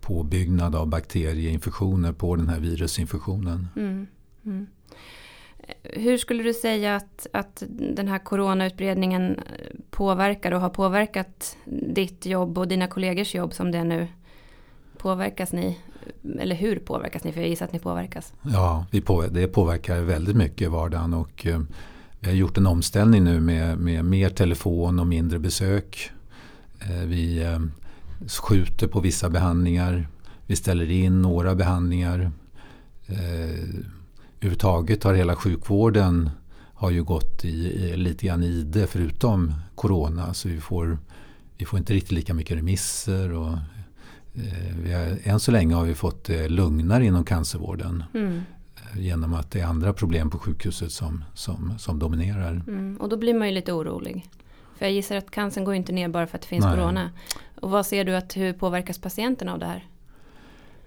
påbyggnad 0.01 0.75
av 0.75 0.87
bakterieinfektioner 0.87 2.11
på 2.11 2.35
den 2.35 2.49
här 2.49 2.59
virusinfektionen. 2.59 3.67
Mm. 3.75 4.07
mm. 4.45 4.67
Hur 5.83 6.17
skulle 6.17 6.43
du 6.43 6.53
säga 6.53 6.95
att, 6.95 7.27
att 7.33 7.63
den 7.69 8.07
här 8.07 8.19
coronautbredningen 8.19 9.39
påverkar 9.89 10.51
och 10.51 10.61
har 10.61 10.69
påverkat 10.69 11.57
ditt 11.65 12.25
jobb 12.25 12.57
och 12.57 12.67
dina 12.67 12.87
kollegors 12.87 13.35
jobb 13.35 13.53
som 13.53 13.71
det 13.71 13.77
är 13.77 13.83
nu? 13.83 14.07
Påverkas 15.05 15.51
ni? 15.51 15.77
Eller 16.39 16.55
hur 16.55 16.79
påverkas 16.79 17.23
ni? 17.23 17.31
För 17.31 17.41
jag 17.41 17.49
gissar 17.49 17.65
att 17.65 17.73
ni 17.73 17.79
påverkas. 17.79 18.33
Ja, 18.41 18.85
vi 18.91 19.01
på, 19.01 19.21
det 19.21 19.47
påverkar 19.47 20.01
väldigt 20.01 20.35
mycket 20.35 20.61
i 20.61 20.65
vardagen. 20.65 21.13
Och, 21.13 21.45
eh, 21.45 21.59
vi 22.19 22.27
har 22.27 22.35
gjort 22.35 22.57
en 22.57 22.67
omställning 22.67 23.23
nu 23.23 23.39
med, 23.39 23.77
med 23.77 24.05
mer 24.05 24.29
telefon 24.29 24.99
och 24.99 25.07
mindre 25.07 25.39
besök. 25.39 26.11
Eh, 26.79 27.05
vi 27.05 27.43
eh, 27.43 27.59
skjuter 28.27 28.87
på 28.87 28.99
vissa 28.99 29.29
behandlingar. 29.29 30.07
Vi 30.47 30.55
ställer 30.55 30.91
in 30.91 31.21
några 31.21 31.55
behandlingar. 31.55 32.31
Eh, 33.05 33.19
överhuvudtaget 34.39 35.03
har 35.03 35.13
hela 35.13 35.35
sjukvården 35.35 36.29
har 36.73 36.91
ju 36.91 37.03
gått 37.03 37.45
i, 37.45 37.47
i, 37.47 37.97
lite 37.97 38.25
grann 38.25 38.43
i 38.43 38.63
det 38.63 38.87
förutom 38.87 39.53
corona. 39.75 40.33
Så 40.33 40.49
vi 40.49 40.61
får, 40.61 40.97
vi 41.57 41.65
får 41.65 41.79
inte 41.79 41.93
riktigt 41.93 42.11
lika 42.11 42.33
mycket 42.33 42.57
remisser 42.57 43.33
och 43.33 43.57
vi 44.83 44.93
har, 44.93 45.17
än 45.23 45.39
så 45.39 45.51
länge 45.51 45.75
har 45.75 45.85
vi 45.85 45.95
fått 45.95 46.23
det 46.23 46.43
eh, 46.43 46.49
lugnare 46.49 47.05
inom 47.05 47.25
cancervården. 47.25 48.03
Mm. 48.13 48.41
Eh, 48.75 49.01
genom 49.01 49.33
att 49.33 49.51
det 49.51 49.59
är 49.59 49.65
andra 49.65 49.93
problem 49.93 50.29
på 50.29 50.39
sjukhuset 50.39 50.91
som, 50.91 51.23
som, 51.33 51.73
som 51.77 51.99
dominerar. 51.99 52.51
Mm. 52.67 52.97
Och 52.97 53.09
då 53.09 53.17
blir 53.17 53.33
man 53.33 53.47
ju 53.47 53.53
lite 53.53 53.73
orolig. 53.73 54.29
För 54.77 54.85
jag 54.85 54.93
gissar 54.93 55.15
att 55.15 55.31
cancern 55.31 55.63
går 55.63 55.75
inte 55.75 55.91
ner 55.91 56.07
bara 56.07 56.27
för 56.27 56.37
att 56.37 56.41
det 56.41 56.47
finns 56.47 56.65
Nej. 56.65 56.75
corona. 56.75 57.09
Och 57.61 57.69
vad 57.69 57.85
ser 57.85 58.05
du 58.05 58.15
att 58.15 58.37
hur 58.37 58.53
påverkas 58.53 58.97
patienterna 58.97 59.53
av 59.53 59.59
det 59.59 59.65
här? 59.65 59.85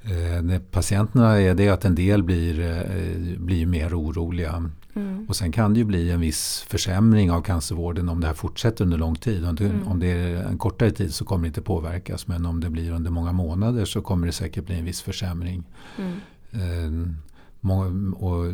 Eh, 0.03 0.61
patienterna 0.71 1.41
är 1.41 1.55
det 1.55 1.69
att 1.69 1.85
en 1.85 1.95
del 1.95 2.23
blir, 2.23 2.61
eh, 2.61 3.39
blir 3.39 3.67
mer 3.67 4.01
oroliga. 4.01 4.71
Mm. 4.99 5.27
Och 5.29 5.37
sen 5.37 5.53
kan 5.53 5.73
det 5.75 5.79
ju 5.79 5.85
bli 5.85 6.11
en 6.11 6.21
viss 6.21 6.65
försämring 6.69 7.31
av 7.31 7.43
cancervården 7.43 8.09
om 8.09 8.21
det 8.21 8.27
här 8.27 8.35
fortsätter 8.35 8.85
under 8.85 8.99
lång 8.99 9.15
tid. 9.15 9.45
Om 9.45 9.55
det, 9.55 9.65
mm. 9.65 9.89
om 9.89 9.99
det 9.99 10.07
är 10.07 10.37
en 10.37 10.59
kortare 10.59 10.91
tid 10.91 11.15
så 11.15 11.25
kommer 11.25 11.43
det 11.43 11.47
inte 11.47 11.63
påverkas. 11.63 12.27
Men 12.27 12.47
om 12.47 12.61
det 12.61 12.71
blir 12.71 12.91
under 12.91 13.11
många 13.11 13.33
månader 13.33 13.85
så 13.85 14.03
kommer 14.03 14.27
det 14.27 14.33
säkert 14.33 14.67
bli 14.67 14.79
en 14.79 14.85
viss 14.85 15.03
försämring. 15.03 15.65
Mm. 15.99 16.15
Eh, 16.53 17.15
många, 17.61 18.17
och 18.17 18.45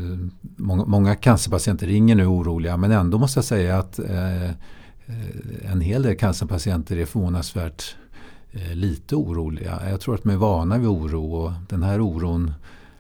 många, 0.56 0.84
många, 0.84 1.14
cancerpatienter 1.14 1.86
ringer 1.86 2.14
nu 2.14 2.26
oroliga 2.26 2.76
men 2.76 2.90
ändå 2.90 3.18
måste 3.18 3.38
jag 3.38 3.44
säga 3.44 3.78
att 3.78 3.98
eh, 3.98 4.50
en 5.62 5.80
hel 5.80 6.02
del 6.02 6.16
cancerpatienter 6.16 6.96
är 6.96 7.06
förvånansvärt 7.06 7.96
eh, 8.52 8.74
lite 8.74 9.16
oroliga. 9.16 9.90
Jag 9.90 10.00
tror 10.00 10.14
att 10.14 10.22
de 10.22 10.30
är 10.30 10.36
vana 10.36 10.78
vid 10.78 10.88
oro 10.88 11.34
och 11.34 11.52
den 11.68 11.82
här 11.82 12.00
oron 12.00 12.52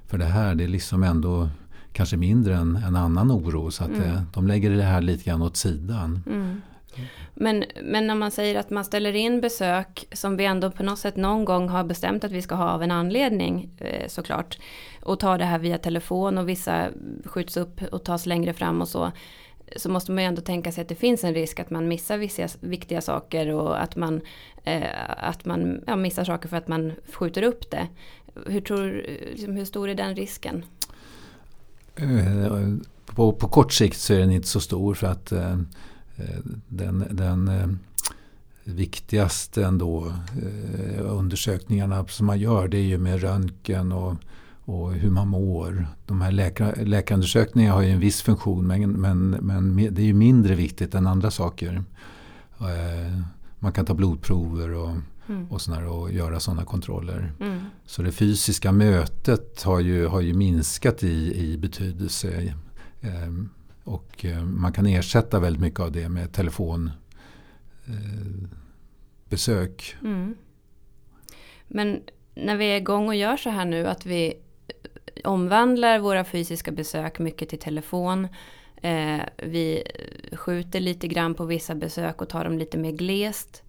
för 0.06 0.18
det 0.18 0.24
här 0.24 0.54
det 0.54 0.64
är 0.64 0.68
liksom 0.68 1.02
ändå 1.02 1.48
kanske 1.94 2.16
mindre 2.16 2.54
än 2.54 2.76
en 2.76 2.96
annan 2.96 3.32
oro. 3.32 3.70
Så 3.70 3.84
att 3.84 3.90
mm. 3.90 4.02
Eh, 4.02 4.22
de 4.34 4.46
lägger 4.46 4.70
det 4.70 4.82
här 4.82 5.00
lite 5.00 5.24
grann 5.24 5.42
åt 5.42 5.56
sidan. 5.56 6.22
Mm. 6.26 6.60
Men, 7.34 7.64
men 7.82 8.06
när 8.06 8.14
man 8.14 8.30
säger 8.30 8.60
att 8.60 8.70
man 8.70 8.84
ställer 8.84 9.12
in 9.12 9.40
besök 9.40 10.06
som 10.12 10.36
vi 10.36 10.44
ändå 10.44 10.70
på 10.70 10.82
något 10.82 10.98
sätt 10.98 11.16
någon 11.16 11.44
gång 11.44 11.68
har 11.68 11.84
bestämt 11.84 12.24
att 12.24 12.32
vi 12.32 12.42
ska 12.42 12.54
ha 12.54 12.70
av 12.70 12.82
en 12.82 12.90
anledning 12.90 13.70
eh, 13.78 14.08
såklart. 14.08 14.58
Och 15.02 15.20
tar 15.20 15.38
det 15.38 15.44
här 15.44 15.58
via 15.58 15.78
telefon 15.78 16.38
och 16.38 16.48
vissa 16.48 16.88
skjuts 17.24 17.56
upp 17.56 17.82
och 17.92 18.04
tas 18.04 18.26
längre 18.26 18.52
fram 18.52 18.80
och 18.80 18.88
så. 18.88 19.12
så 19.76 19.90
måste 19.90 20.12
man 20.12 20.24
ju 20.24 20.28
ändå 20.28 20.42
tänka 20.42 20.72
sig 20.72 20.82
att 20.82 20.88
det 20.88 20.94
finns 20.94 21.24
en 21.24 21.34
risk 21.34 21.60
att 21.60 21.70
man 21.70 21.88
missar 21.88 22.18
vissa 22.18 22.48
viktiga 22.60 23.00
saker 23.00 23.48
och 23.48 23.82
att 23.82 23.96
man, 23.96 24.20
eh, 24.64 24.82
att 25.16 25.44
man 25.44 25.84
ja, 25.86 25.96
missar 25.96 26.24
saker 26.24 26.48
för 26.48 26.56
att 26.56 26.68
man 26.68 26.92
skjuter 27.12 27.42
upp 27.42 27.70
det. 27.70 27.88
Hur, 28.46 28.60
tror, 28.60 29.06
liksom, 29.30 29.56
hur 29.56 29.64
stor 29.64 29.88
är 29.88 29.94
den 29.94 30.16
risken? 30.16 30.64
Eh, 31.96 32.74
på, 33.06 33.32
på 33.32 33.48
kort 33.48 33.72
sikt 33.72 34.00
så 34.00 34.14
är 34.14 34.18
den 34.18 34.30
inte 34.30 34.48
så 34.48 34.60
stor 34.60 34.94
för 34.94 35.06
att 35.06 35.32
eh, 35.32 35.52
eh, 36.16 36.38
den, 36.68 37.04
den 37.10 37.78
viktigaste 38.64 39.64
ändå 39.64 40.12
undersökningarna 41.00 42.06
som 42.06 42.26
man 42.26 42.38
gör 42.38 42.68
det 42.68 42.76
är 42.76 42.82
ju 42.82 42.98
med 42.98 43.20
röntgen 43.20 43.92
och, 43.92 44.14
och 44.64 44.92
hur 44.92 45.10
man 45.10 45.28
mår. 45.28 45.86
De 46.06 46.20
här 46.20 46.32
läkar, 46.32 46.84
läkarundersökningarna 46.84 47.74
har 47.74 47.82
ju 47.82 47.90
en 47.90 48.00
viss 48.00 48.22
funktion 48.22 48.66
men, 48.66 48.92
men, 48.92 49.30
men 49.30 49.76
det 49.76 50.02
är 50.02 50.06
ju 50.06 50.14
mindre 50.14 50.54
viktigt 50.54 50.94
än 50.94 51.06
andra 51.06 51.30
saker. 51.30 51.82
Man 53.58 53.72
kan 53.72 53.84
ta 53.84 53.94
blodprover 53.94 54.70
och, 54.74 54.96
mm. 55.28 55.46
och, 55.50 55.60
sådär, 55.60 55.86
och 55.86 56.12
göra 56.12 56.40
sådana 56.40 56.64
kontroller. 56.64 57.32
Mm. 57.40 57.60
Så 57.86 58.02
det 58.02 58.12
fysiska 58.12 58.72
mötet 58.72 59.62
har 59.62 59.80
ju, 59.80 60.06
har 60.06 60.20
ju 60.20 60.34
minskat 60.34 61.02
i, 61.02 61.34
i 61.36 61.58
betydelse. 61.58 62.54
Eh, 63.00 63.32
och 63.84 64.24
eh, 64.24 64.42
man 64.42 64.72
kan 64.72 64.86
ersätta 64.86 65.40
väldigt 65.40 65.62
mycket 65.62 65.80
av 65.80 65.92
det 65.92 66.08
med 66.08 66.32
telefon 66.32 66.90
eh. 67.86 68.34
Mm. 70.02 70.34
Men 71.68 72.00
när 72.34 72.56
vi 72.56 72.64
är 72.64 72.76
igång 72.76 73.08
och 73.08 73.14
gör 73.14 73.36
så 73.36 73.50
här 73.50 73.64
nu 73.64 73.86
att 73.86 74.06
vi 74.06 74.34
omvandlar 75.24 75.98
våra 75.98 76.24
fysiska 76.24 76.70
besök 76.72 77.18
mycket 77.18 77.48
till 77.48 77.58
telefon. 77.58 78.28
Eh, 78.82 79.20
vi 79.36 79.82
skjuter 80.32 80.80
lite 80.80 81.08
grann 81.08 81.34
på 81.34 81.44
vissa 81.44 81.74
besök 81.74 82.22
och 82.22 82.28
tar 82.28 82.44
dem 82.44 82.58
lite 82.58 82.78
mer 82.78 82.92
glest. 82.92 83.63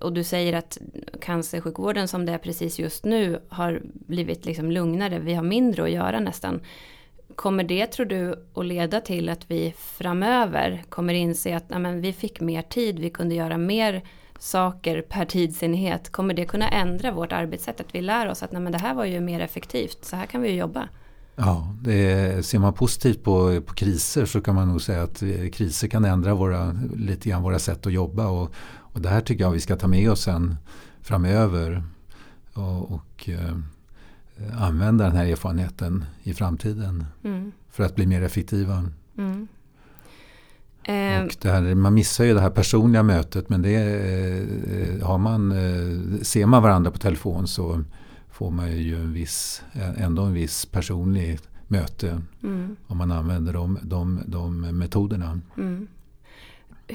Och 0.00 0.12
du 0.12 0.24
säger 0.24 0.52
att 0.52 0.78
cancersjukvården 1.20 2.08
som 2.08 2.26
det 2.26 2.32
är 2.32 2.38
precis 2.38 2.78
just 2.78 3.04
nu 3.04 3.40
har 3.48 3.82
blivit 3.84 4.44
liksom 4.44 4.70
lugnare. 4.70 5.18
Vi 5.18 5.34
har 5.34 5.42
mindre 5.42 5.82
att 5.82 5.90
göra 5.90 6.20
nästan. 6.20 6.60
Kommer 7.34 7.64
det 7.64 7.86
tror 7.86 8.06
du 8.06 8.46
att 8.54 8.66
leda 8.66 9.00
till 9.00 9.28
att 9.28 9.50
vi 9.50 9.74
framöver 9.76 10.84
kommer 10.88 11.14
inse 11.14 11.56
att 11.56 11.72
amen, 11.72 12.00
vi 12.00 12.12
fick 12.12 12.40
mer 12.40 12.62
tid, 12.62 12.98
vi 12.98 13.10
kunde 13.10 13.34
göra 13.34 13.58
mer 13.58 14.02
saker 14.38 15.02
per 15.02 15.24
tidsenhet. 15.24 16.12
Kommer 16.12 16.34
det 16.34 16.44
kunna 16.44 16.68
ändra 16.68 17.12
vårt 17.12 17.32
arbetssätt? 17.32 17.80
Att 17.80 17.94
vi 17.94 18.00
lär 18.00 18.28
oss 18.30 18.42
att 18.42 18.52
nej, 18.52 18.62
men 18.62 18.72
det 18.72 18.78
här 18.78 18.94
var 18.94 19.04
ju 19.04 19.20
mer 19.20 19.40
effektivt, 19.40 20.04
så 20.04 20.16
här 20.16 20.26
kan 20.26 20.42
vi 20.42 20.48
ju 20.48 20.56
jobba. 20.56 20.88
Ja, 21.36 21.74
det, 21.80 22.46
ser 22.46 22.58
man 22.58 22.72
positivt 22.72 23.24
på, 23.24 23.60
på 23.60 23.74
kriser 23.74 24.26
så 24.26 24.40
kan 24.40 24.54
man 24.54 24.68
nog 24.68 24.82
säga 24.82 25.02
att 25.02 25.22
eh, 25.22 25.50
kriser 25.52 25.88
kan 25.88 26.04
ändra 26.04 26.34
våra, 26.34 26.76
lite 26.96 27.28
grann 27.28 27.42
våra 27.42 27.58
sätt 27.58 27.86
att 27.86 27.92
jobba. 27.92 28.26
Och, 28.26 28.54
och 28.92 29.00
det 29.00 29.08
här 29.08 29.20
tycker 29.20 29.44
jag 29.44 29.50
vi 29.50 29.60
ska 29.60 29.76
ta 29.76 29.88
med 29.88 30.10
oss 30.10 30.22
sen 30.22 30.56
framöver. 31.02 31.82
Och, 32.54 32.92
och 32.92 33.28
eh, 33.28 33.56
använda 34.58 35.04
den 35.04 35.16
här 35.16 35.26
erfarenheten 35.26 36.04
i 36.22 36.34
framtiden. 36.34 37.06
Mm. 37.24 37.52
För 37.70 37.84
att 37.84 37.94
bli 37.94 38.06
mer 38.06 38.22
effektiva. 38.22 38.90
Mm. 39.18 39.48
Eh. 40.84 41.24
Och 41.24 41.44
här, 41.44 41.74
man 41.74 41.94
missar 41.94 42.24
ju 42.24 42.34
det 42.34 42.40
här 42.40 42.50
personliga 42.50 43.02
mötet 43.02 43.48
men 43.48 43.62
det 43.62 43.74
eh, 43.74 45.06
har 45.06 45.18
man, 45.18 45.52
eh, 45.52 46.20
ser 46.22 46.46
man 46.46 46.62
varandra 46.62 46.90
på 46.90 46.98
telefon 46.98 47.48
så 47.48 47.84
får 48.30 48.50
man 48.50 48.76
ju 48.76 48.96
en 48.96 49.12
viss, 49.12 49.62
ändå 49.96 50.22
en 50.22 50.32
viss 50.32 50.66
personlig 50.66 51.38
möte 51.68 52.22
mm. 52.42 52.76
om 52.86 52.98
man 52.98 53.12
använder 53.12 53.52
de, 53.52 53.78
de, 53.82 54.20
de 54.26 54.60
metoderna. 54.60 55.40
Mm. 55.56 55.88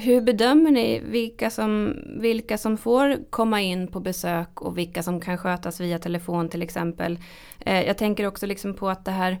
Hur 0.00 0.20
bedömer 0.20 0.70
ni 0.70 1.00
vilka 1.00 1.50
som, 1.50 1.96
vilka 2.20 2.58
som 2.58 2.76
får 2.76 3.30
komma 3.30 3.60
in 3.60 3.88
på 3.88 4.00
besök 4.00 4.62
och 4.62 4.78
vilka 4.78 5.02
som 5.02 5.20
kan 5.20 5.38
skötas 5.38 5.80
via 5.80 5.98
telefon 5.98 6.48
till 6.48 6.62
exempel? 6.62 7.18
Eh, 7.60 7.82
jag 7.82 7.98
tänker 7.98 8.26
också 8.26 8.46
liksom 8.46 8.74
på 8.74 8.88
att 8.88 9.04
det 9.04 9.10
här 9.10 9.38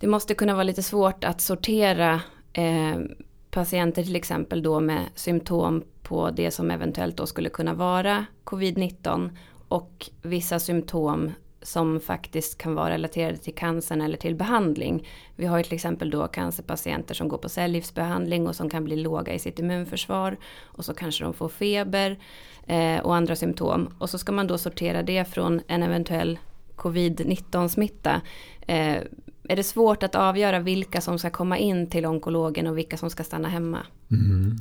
det 0.00 0.06
måste 0.06 0.34
kunna 0.34 0.54
vara 0.54 0.62
lite 0.64 0.82
svårt 0.82 1.24
att 1.24 1.40
sortera 1.40 2.20
eh, 2.52 2.98
patienter 3.50 4.02
till 4.04 4.16
exempel 4.16 4.62
då 4.62 4.80
med 4.80 5.00
symptom 5.14 5.84
på 6.02 6.30
det 6.30 6.50
som 6.50 6.70
eventuellt 6.70 7.16
då 7.16 7.26
skulle 7.26 7.48
kunna 7.48 7.74
vara 7.74 8.24
covid-19 8.44 9.30
och 9.68 10.10
vissa 10.22 10.58
symptom 10.58 11.32
som 11.62 12.00
faktiskt 12.00 12.58
kan 12.58 12.74
vara 12.74 12.90
relaterade 12.90 13.36
till 13.36 13.54
cancern 13.54 14.00
eller 14.00 14.16
till 14.16 14.34
behandling. 14.34 15.08
Vi 15.36 15.46
har 15.46 15.58
ju 15.58 15.64
till 15.64 15.74
exempel 15.74 16.10
då 16.10 16.28
cancerpatienter 16.28 17.14
som 17.14 17.28
går 17.28 17.38
på 17.38 17.48
cellgiftsbehandling 17.48 18.46
och 18.46 18.56
som 18.56 18.70
kan 18.70 18.84
bli 18.84 18.96
låga 18.96 19.34
i 19.34 19.38
sitt 19.38 19.58
immunförsvar 19.58 20.36
och 20.64 20.84
så 20.84 20.94
kanske 20.94 21.24
de 21.24 21.34
får 21.34 21.48
feber 21.48 22.18
eh, 22.66 22.98
och 22.98 23.14
andra 23.16 23.36
symptom. 23.36 23.88
Och 23.98 24.10
så 24.10 24.18
ska 24.18 24.32
man 24.32 24.46
då 24.46 24.58
sortera 24.58 25.02
det 25.02 25.24
från 25.24 25.60
en 25.66 25.82
eventuell 25.82 26.38
covid-19 26.76 27.68
smitta. 27.68 28.20
Eh, 28.60 28.96
är 29.48 29.56
det 29.56 29.62
svårt 29.62 30.02
att 30.02 30.14
avgöra 30.14 30.58
vilka 30.58 31.00
som 31.00 31.18
ska 31.18 31.30
komma 31.30 31.58
in 31.58 31.90
till 31.90 32.06
onkologen 32.06 32.66
och 32.66 32.78
vilka 32.78 32.96
som 32.96 33.10
ska 33.10 33.24
stanna 33.24 33.48
hemma? 33.48 33.78
Mm. 34.10 34.56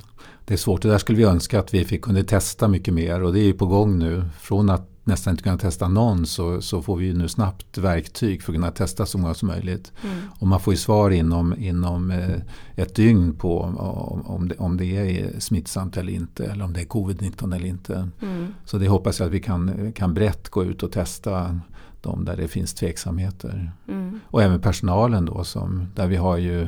Det 0.46 0.54
är 0.54 0.58
svårt, 0.58 0.82
det 0.82 0.90
där 0.90 0.98
skulle 0.98 1.18
vi 1.18 1.24
önska 1.24 1.60
att 1.60 1.74
vi 1.74 1.86
fick 1.86 2.02
kunde 2.02 2.24
testa 2.24 2.68
mycket 2.68 2.94
mer 2.94 3.24
och 3.24 3.34
det 3.34 3.40
är 3.40 3.46
ju 3.46 3.54
på 3.54 3.66
gång 3.66 4.00
nu. 4.00 4.26
Från 4.40 4.70
att 4.70 4.97
nästan 5.08 5.32
inte 5.32 5.44
kunna 5.44 5.58
testa 5.58 5.88
någon 5.88 6.26
så, 6.26 6.62
så 6.62 6.82
får 6.82 6.98
vi 6.98 7.14
nu 7.14 7.28
snabbt 7.28 7.78
verktyg 7.78 8.44
för 8.44 8.52
att 8.52 8.56
kunna 8.56 8.72
testa 8.72 9.06
så 9.06 9.18
många 9.18 9.34
som 9.34 9.48
möjligt. 9.48 9.92
Mm. 10.04 10.18
Och 10.40 10.48
man 10.48 10.60
får 10.60 10.74
ju 10.74 10.78
svar 10.78 11.12
inom, 11.12 11.56
inom 11.58 12.12
eh, 12.12 12.36
ett 12.76 12.96
dygn 12.96 13.34
på 13.34 13.62
om, 13.62 14.22
om, 14.26 14.48
det, 14.48 14.56
om 14.56 14.78
det 14.78 14.86
är 14.86 15.40
smittsamt 15.40 15.98
eller 15.98 16.14
inte 16.14 16.46
eller 16.46 16.66
om 16.66 16.74
det 16.74 16.82
är 16.82 16.86
covid-19 16.86 17.56
eller 17.56 17.68
inte. 17.68 18.10
Mm. 18.22 18.54
Så 18.66 18.78
det 18.78 18.88
hoppas 18.88 19.20
jag 19.20 19.28
att 19.28 19.34
vi 19.34 19.40
kan, 19.40 19.92
kan 19.92 20.14
brett 20.14 20.50
gå 20.50 20.64
ut 20.64 20.84
och 20.84 20.92
testa 20.92 21.60
de 22.02 22.26
där 22.26 22.38
det 22.38 22.48
finns 22.48 22.74
tveksamheter. 22.74 23.72
Mm. 23.88 24.20
Och 24.26 24.44
även 24.44 24.62
personalen 24.62 25.26
då 25.26 25.44
som, 25.44 25.88
där 25.96 26.08
vi 26.08 26.16
har 26.16 26.38
ju 26.38 26.62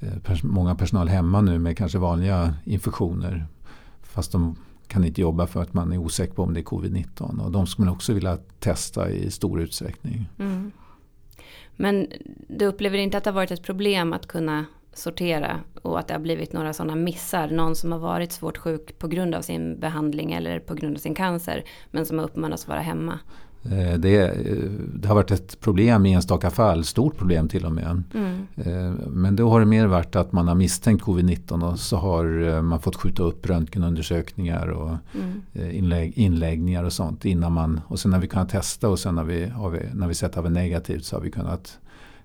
eh, 0.00 0.18
pers 0.24 0.42
många 0.42 0.74
personal 0.74 1.08
hemma 1.08 1.40
nu 1.40 1.58
med 1.58 1.76
kanske 1.76 1.98
vanliga 1.98 2.54
infektioner. 2.64 3.46
Fast 4.02 4.32
de 4.32 4.56
kan 4.92 5.04
inte 5.04 5.20
jobba 5.20 5.46
för 5.46 5.62
att 5.62 5.74
man 5.74 5.92
är 5.92 5.98
osäker 5.98 6.34
på 6.34 6.42
om 6.42 6.54
det 6.54 6.60
är 6.60 6.64
covid-19. 6.64 7.44
Och 7.44 7.52
de 7.52 7.66
skulle 7.66 7.86
man 7.86 7.94
också 7.94 8.12
vilja 8.12 8.38
testa 8.58 9.10
i 9.10 9.30
stor 9.30 9.60
utsträckning. 9.60 10.28
Mm. 10.38 10.72
Men 11.76 12.06
du 12.48 12.66
upplever 12.66 12.98
inte 12.98 13.18
att 13.18 13.24
det 13.24 13.30
har 13.30 13.34
varit 13.34 13.50
ett 13.50 13.62
problem 13.62 14.12
att 14.12 14.26
kunna 14.26 14.64
sortera 14.92 15.60
och 15.82 15.98
att 15.98 16.08
det 16.08 16.14
har 16.14 16.20
blivit 16.20 16.52
några 16.52 16.72
sådana 16.72 16.96
missar. 16.96 17.50
Någon 17.50 17.76
som 17.76 17.92
har 17.92 17.98
varit 17.98 18.32
svårt 18.32 18.58
sjuk 18.58 18.98
på 18.98 19.08
grund 19.08 19.34
av 19.34 19.42
sin 19.42 19.80
behandling 19.80 20.32
eller 20.32 20.60
på 20.60 20.74
grund 20.74 20.96
av 20.96 21.00
sin 21.00 21.14
cancer 21.14 21.64
men 21.90 22.06
som 22.06 22.18
har 22.18 22.24
uppmanats 22.24 22.68
vara 22.68 22.80
hemma. 22.80 23.18
Eh, 23.70 23.98
det, 23.98 24.32
det, 24.94 25.08
har 25.08 25.14
varit 25.14 25.30
ett 25.30 25.60
problem 25.60 26.06
i 26.06 26.12
enstaka 26.12 26.50
fall, 26.50 26.84
stort 26.84 27.16
problem 27.16 27.48
till 27.48 27.64
och 27.64 27.72
med. 27.72 28.02
Mm. 28.14 28.46
Eh, 28.56 28.92
men 29.08 29.36
då 29.36 29.50
har 29.50 29.60
det 29.60 29.66
mer 29.66 29.86
varit 29.86 30.16
att 30.16 30.32
man 30.32 30.48
har 30.48 30.54
misstänkt 30.54 31.04
covid-19 31.04 31.70
och 31.70 31.78
så 31.78 31.96
har 31.96 32.48
eh, 32.48 32.62
man 32.62 32.80
fått 32.80 32.96
skjuta 32.96 33.22
upp 33.22 33.46
röntgenundersökningar 33.46 34.66
och 34.66 34.96
mm. 35.14 35.42
inlägg, 35.70 36.18
inläggningar 36.18 36.84
och 36.84 36.92
sånt 36.92 37.24
innan 37.24 37.52
man 37.52 37.80
och 37.86 38.00
sen 38.00 38.10
när 38.10 38.18
vi 38.18 38.26
kunnat 38.26 38.48
testa 38.48 38.88
och 38.88 38.98
sen 38.98 39.14
när 39.14 39.24
vi, 39.24 39.46
har 39.46 39.70
vi, 39.70 39.80
när 39.94 40.08
vi 40.08 40.14
sett 40.14 40.28
att 40.28 40.34
det 40.34 40.40
var 40.40 40.50
negativt 40.50 41.04
så 41.04 41.16
har 41.16 41.20
vi 41.20 41.30
kunnat 41.30 41.78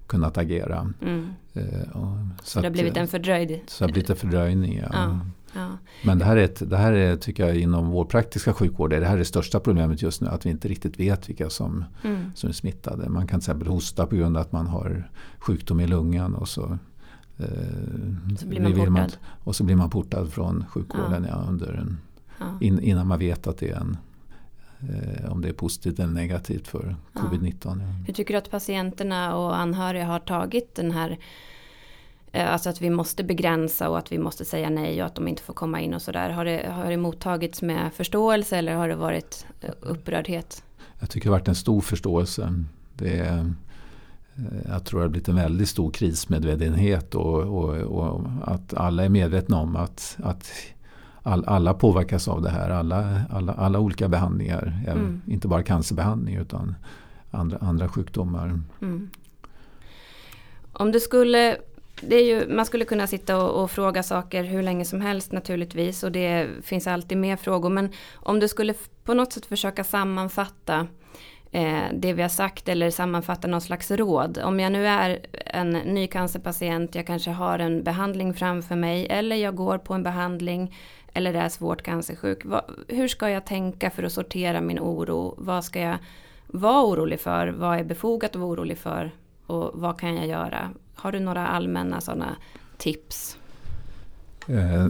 kunnat 0.07 0.37
agera. 0.37 0.93
Mm. 1.01 1.29
så, 1.53 2.27
så 2.43 2.59
det 2.59 2.65
har 2.65 2.71
blivit 2.71 2.97
en 2.97 3.07
fördröjd? 3.07 3.59
Så 3.67 3.83
det 3.83 3.87
har 3.87 3.93
blivit 3.93 4.09
en 4.09 4.15
fördröjning, 4.15 4.77
ja. 4.77 4.89
ja. 4.93 5.19
Ja. 5.57 5.77
Men 6.03 6.19
det 6.19 6.25
här, 6.25 6.37
är 6.37 6.43
ett, 6.43 6.69
det 6.69 6.77
här 6.77 6.93
är, 6.93 7.15
tycker 7.15 7.47
jag, 7.47 7.55
inom 7.57 7.89
vår 7.89 8.05
praktiska 8.05 8.53
sjukvård, 8.53 8.89
det 8.89 9.05
här 9.05 9.13
är 9.13 9.17
det 9.17 9.25
största 9.25 9.59
problemet 9.59 10.01
just 10.01 10.21
nu. 10.21 10.27
Att 10.27 10.45
vi 10.45 10.49
inte 10.49 10.67
riktigt 10.67 10.99
vet 10.99 11.29
vilka 11.29 11.49
som, 11.49 11.85
mm. 12.03 12.31
som 12.35 12.49
är 12.49 12.53
smittade. 12.53 13.09
Man 13.09 13.27
kan 13.27 13.39
till 13.39 13.45
exempel 13.45 13.67
hosta 13.67 14.05
på 14.05 14.15
grund 14.15 14.37
av 14.37 14.41
att 14.41 14.51
man 14.51 14.67
har 14.67 15.09
sjukdom 15.39 15.79
i 15.79 15.87
lungan. 15.87 16.35
Och 16.35 16.47
så, 16.47 16.77
eh, 17.37 17.47
så 18.39 18.47
blir 18.47 18.61
man 18.61 18.73
portad. 18.73 18.91
Man, 18.91 19.09
och 19.43 19.55
så 19.55 19.63
blir 19.63 19.75
man 19.75 19.89
portad 19.89 20.33
från 20.33 20.65
sjukvården 20.69 21.25
ja. 21.29 21.43
Ja, 21.43 21.49
under 21.49 21.73
en, 21.73 21.97
in, 22.61 22.79
innan 22.79 23.07
man 23.07 23.19
vet 23.19 23.47
att 23.47 23.57
det 23.57 23.69
är 23.69 23.75
en 23.75 23.97
eh, 24.79 25.31
om 25.31 25.41
det 25.41 25.49
är 25.49 25.53
positivt 25.53 25.99
eller 25.99 26.13
negativt 26.13 26.67
för 26.67 26.95
covid-19. 27.13 27.79
Hur 28.05 28.13
tycker 28.13 28.33
du 28.33 28.37
att 28.37 28.51
patienterna 28.51 29.35
och 29.35 29.57
anhöriga 29.57 30.05
har 30.05 30.19
tagit 30.19 30.75
den 30.75 30.91
här 30.91 31.17
alltså 32.45 32.69
att 32.69 32.81
vi 32.81 32.89
måste 32.89 33.23
begränsa 33.23 33.89
och 33.89 33.97
att 33.97 34.11
vi 34.11 34.17
måste 34.17 34.45
säga 34.45 34.69
nej 34.69 35.01
och 35.01 35.07
att 35.07 35.15
de 35.15 35.27
inte 35.27 35.41
får 35.41 35.53
komma 35.53 35.81
in 35.81 35.93
och 35.93 36.01
sådär. 36.01 36.29
Har 36.29 36.45
det, 36.45 36.69
har 36.71 36.89
det 36.89 36.97
mottagits 36.97 37.61
med 37.61 37.93
förståelse 37.93 38.57
eller 38.57 38.75
har 38.75 38.87
det 38.87 38.95
varit 38.95 39.45
eh, 39.61 39.69
upprördhet? 39.79 40.63
Jag 40.99 41.09
tycker 41.09 41.29
det 41.29 41.33
har 41.33 41.39
varit 41.39 41.47
en 41.47 41.55
stor 41.55 41.81
förståelse. 41.81 42.63
Det 42.93 43.19
är, 43.19 43.37
eh, 43.37 43.45
jag 44.69 44.85
tror 44.85 44.99
det 44.99 45.05
har 45.05 45.09
blivit 45.09 45.27
en 45.27 45.35
väldigt 45.35 45.69
stor 45.69 45.91
krismedvetenhet 45.91 47.15
och, 47.15 47.39
och, 47.43 47.75
och 47.75 48.21
att 48.43 48.73
alla 48.73 49.05
är 49.05 49.09
medvetna 49.09 49.57
om 49.57 49.75
att, 49.75 50.17
att 50.23 50.51
all, 51.23 51.45
alla 51.45 51.73
påverkas 51.73 52.27
av 52.27 52.41
det 52.41 52.49
här. 52.49 52.69
Alla, 52.69 53.21
alla, 53.29 53.53
alla 53.53 53.79
olika 53.79 54.07
behandlingar, 54.07 54.83
mm. 54.87 55.21
inte 55.27 55.47
bara 55.47 55.63
cancerbehandling 55.63 56.35
utan 56.35 56.75
andra, 57.31 57.57
andra 57.57 57.89
sjukdomar. 57.89 58.61
Mm. 58.81 59.09
Om 60.71 60.91
du 60.91 60.99
skulle 60.99 61.57
det 62.01 62.15
är 62.15 62.23
ju, 62.23 62.47
man 62.47 62.65
skulle 62.65 62.85
kunna 62.85 63.07
sitta 63.07 63.37
och, 63.43 63.63
och, 63.63 63.71
fråga 63.71 64.03
saker 64.03 64.43
hur 64.43 64.63
länge 64.63 64.85
som 64.85 65.01
helst 65.01 65.31
naturligtvis 65.31 66.03
och 66.03 66.11
det 66.11 66.47
finns 66.63 66.87
alltid 66.87 67.17
mer 67.17 67.35
frågor. 67.35 67.69
Men 67.69 67.89
om 68.15 68.39
du 68.39 68.47
skulle 68.47 68.73
på 69.03 69.13
något 69.13 69.33
sätt 69.33 69.45
försöka 69.45 69.83
sammanfatta 69.83 70.87
eh, 71.51 71.83
det 71.93 72.13
vi 72.13 72.21
har 72.21 72.29
sagt 72.29 72.69
eller 72.69 72.91
sammanfatta 72.91 73.47
någon 73.47 73.61
slags 73.61 73.91
råd. 73.91 74.37
Om 74.43 74.59
jag 74.59 74.71
nu 74.71 74.87
är 74.87 75.19
en 75.45 75.69
ny 75.69 76.07
cancerpatient, 76.07 76.95
jag 76.95 77.07
kanske 77.07 77.31
har 77.31 77.59
en 77.59 77.83
behandling 77.83 78.33
framför 78.33 78.75
mig 78.75 79.07
eller 79.09 79.35
jag 79.35 79.55
går 79.55 79.77
på 79.77 79.93
en 79.93 80.03
behandling 80.03 80.75
eller 81.13 81.33
är 81.33 81.49
svårt 81.49 81.81
cancersjuk. 81.81 82.45
Va, 82.45 82.65
hur 82.87 83.07
ska 83.07 83.29
jag 83.29 83.45
tänka 83.45 83.89
för 83.89 84.03
att 84.03 84.13
sortera 84.13 84.61
min 84.61 84.79
oro? 84.79 85.35
Vad 85.37 85.63
ska 85.63 85.81
jag 85.81 85.97
vara 86.47 86.83
orolig 86.83 87.19
för? 87.19 87.47
Vad 87.47 87.79
är 87.79 87.83
befogat 87.83 88.29
att 88.29 88.35
vara 88.35 88.49
orolig 88.49 88.77
för? 88.77 89.11
Och 89.45 89.71
vad 89.73 89.99
kan 89.99 90.15
jag 90.15 90.27
göra? 90.27 90.71
Har 90.99 91.11
du 91.11 91.19
några 91.19 91.47
allmänna 91.47 92.01
sådana 92.01 92.35
tips? 92.77 93.37
Eh, 94.47 94.87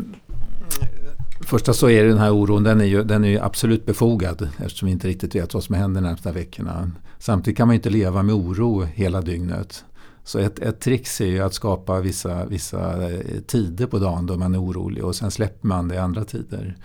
första 1.47 1.73
så 1.73 1.89
är 1.89 2.03
den 2.03 2.17
här 2.17 2.31
oron, 2.31 2.63
den 2.63 2.81
är 2.81 2.85
ju, 2.85 3.03
den 3.03 3.23
är 3.23 3.29
ju 3.29 3.39
absolut 3.39 3.85
befogad 3.85 4.49
eftersom 4.57 4.85
vi 4.85 4.91
inte 4.91 5.07
riktigt 5.07 5.35
vet 5.35 5.53
vad 5.53 5.63
som 5.63 5.75
händer 5.75 6.01
de 6.01 6.07
närmsta 6.07 6.31
veckorna. 6.31 6.91
Samtidigt 7.19 7.57
kan 7.57 7.67
man 7.67 7.75
inte 7.75 7.89
leva 7.89 8.23
med 8.23 8.35
oro 8.35 8.81
hela 8.83 9.21
dygnet. 9.21 9.85
Så 10.23 10.39
ett, 10.39 10.59
ett 10.59 10.79
trix 10.79 11.21
är 11.21 11.25
ju 11.25 11.39
att 11.39 11.53
skapa 11.53 11.99
vissa, 11.99 12.45
vissa 12.45 13.11
eh, 13.11 13.41
tider 13.47 13.85
på 13.85 13.99
dagen 13.99 14.25
då 14.25 14.37
man 14.37 14.53
är 14.53 14.61
orolig 14.61 15.03
och 15.05 15.15
sen 15.15 15.31
släpper 15.31 15.67
man 15.67 15.87
det 15.87 15.95
i 15.95 15.97
andra 15.97 16.25
tider. 16.25 16.75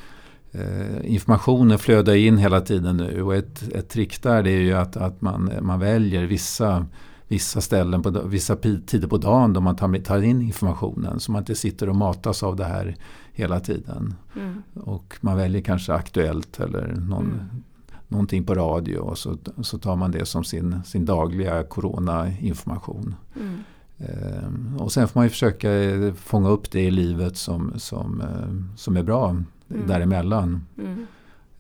Eh, 0.52 1.12
informationen 1.12 1.78
flödar 1.78 2.14
in 2.14 2.38
hela 2.38 2.60
tiden 2.60 2.96
nu 2.96 3.22
och 3.22 3.34
ett, 3.34 3.62
ett 3.72 3.88
trick 3.88 4.22
där 4.22 4.42
det 4.42 4.50
är 4.50 4.60
ju 4.60 4.72
att, 4.72 4.96
att 4.96 5.20
man, 5.20 5.52
man 5.60 5.80
väljer 5.80 6.22
vissa 6.22 6.86
vissa 7.32 7.60
ställen, 7.60 8.02
på, 8.02 8.10
vissa 8.10 8.56
tider 8.56 9.08
på 9.08 9.18
dagen 9.18 9.52
då 9.52 9.60
man 9.60 9.76
tar, 9.76 10.22
in 10.22 10.42
informationen. 10.42 11.20
Så 11.20 11.32
man 11.32 11.42
inte 11.42 11.54
sitter 11.54 11.88
och 11.88 11.96
matas 11.96 12.42
av 12.42 12.56
det 12.56 12.64
här 12.64 12.96
hela 13.32 13.60
tiden. 13.60 14.14
Mm. 14.36 14.62
Och 14.74 15.18
man 15.20 15.36
väljer 15.36 15.62
kanske 15.62 15.92
Aktuellt 15.92 16.60
eller 16.60 16.94
någon, 17.08 17.24
mm. 17.24 17.62
någonting 18.08 18.44
på 18.44 18.54
radio 18.54 18.98
och 18.98 19.18
så, 19.18 19.36
så 19.62 19.78
tar 19.78 19.96
man 19.96 20.10
det 20.10 20.26
som 20.26 20.44
sin, 20.44 20.82
sin 20.84 21.04
dagliga 21.04 21.62
coronainformation. 21.62 23.14
Mm. 23.40 23.58
Ehm, 23.98 24.76
och 24.78 24.92
sen 24.92 25.08
får 25.08 25.20
man 25.20 25.26
ju 25.26 25.30
försöka 25.30 25.68
fånga 26.16 26.48
upp 26.48 26.70
det 26.70 26.80
i 26.80 26.90
livet 26.90 27.36
som, 27.36 27.72
som, 27.76 28.20
eh, 28.20 28.76
som 28.76 28.96
är 28.96 29.02
bra 29.02 29.30
mm. 29.30 29.46
däremellan. 29.86 30.66
Mm. 30.78 31.06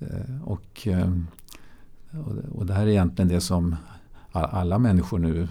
Ehm, 0.00 0.42
och, 0.44 0.88
eh, 0.88 1.10
och 2.54 2.66
det 2.66 2.74
här 2.74 2.82
är 2.82 2.90
egentligen 2.90 3.28
det 3.28 3.40
som 3.40 3.76
alla 4.32 4.78
människor 4.78 5.18
nu 5.18 5.48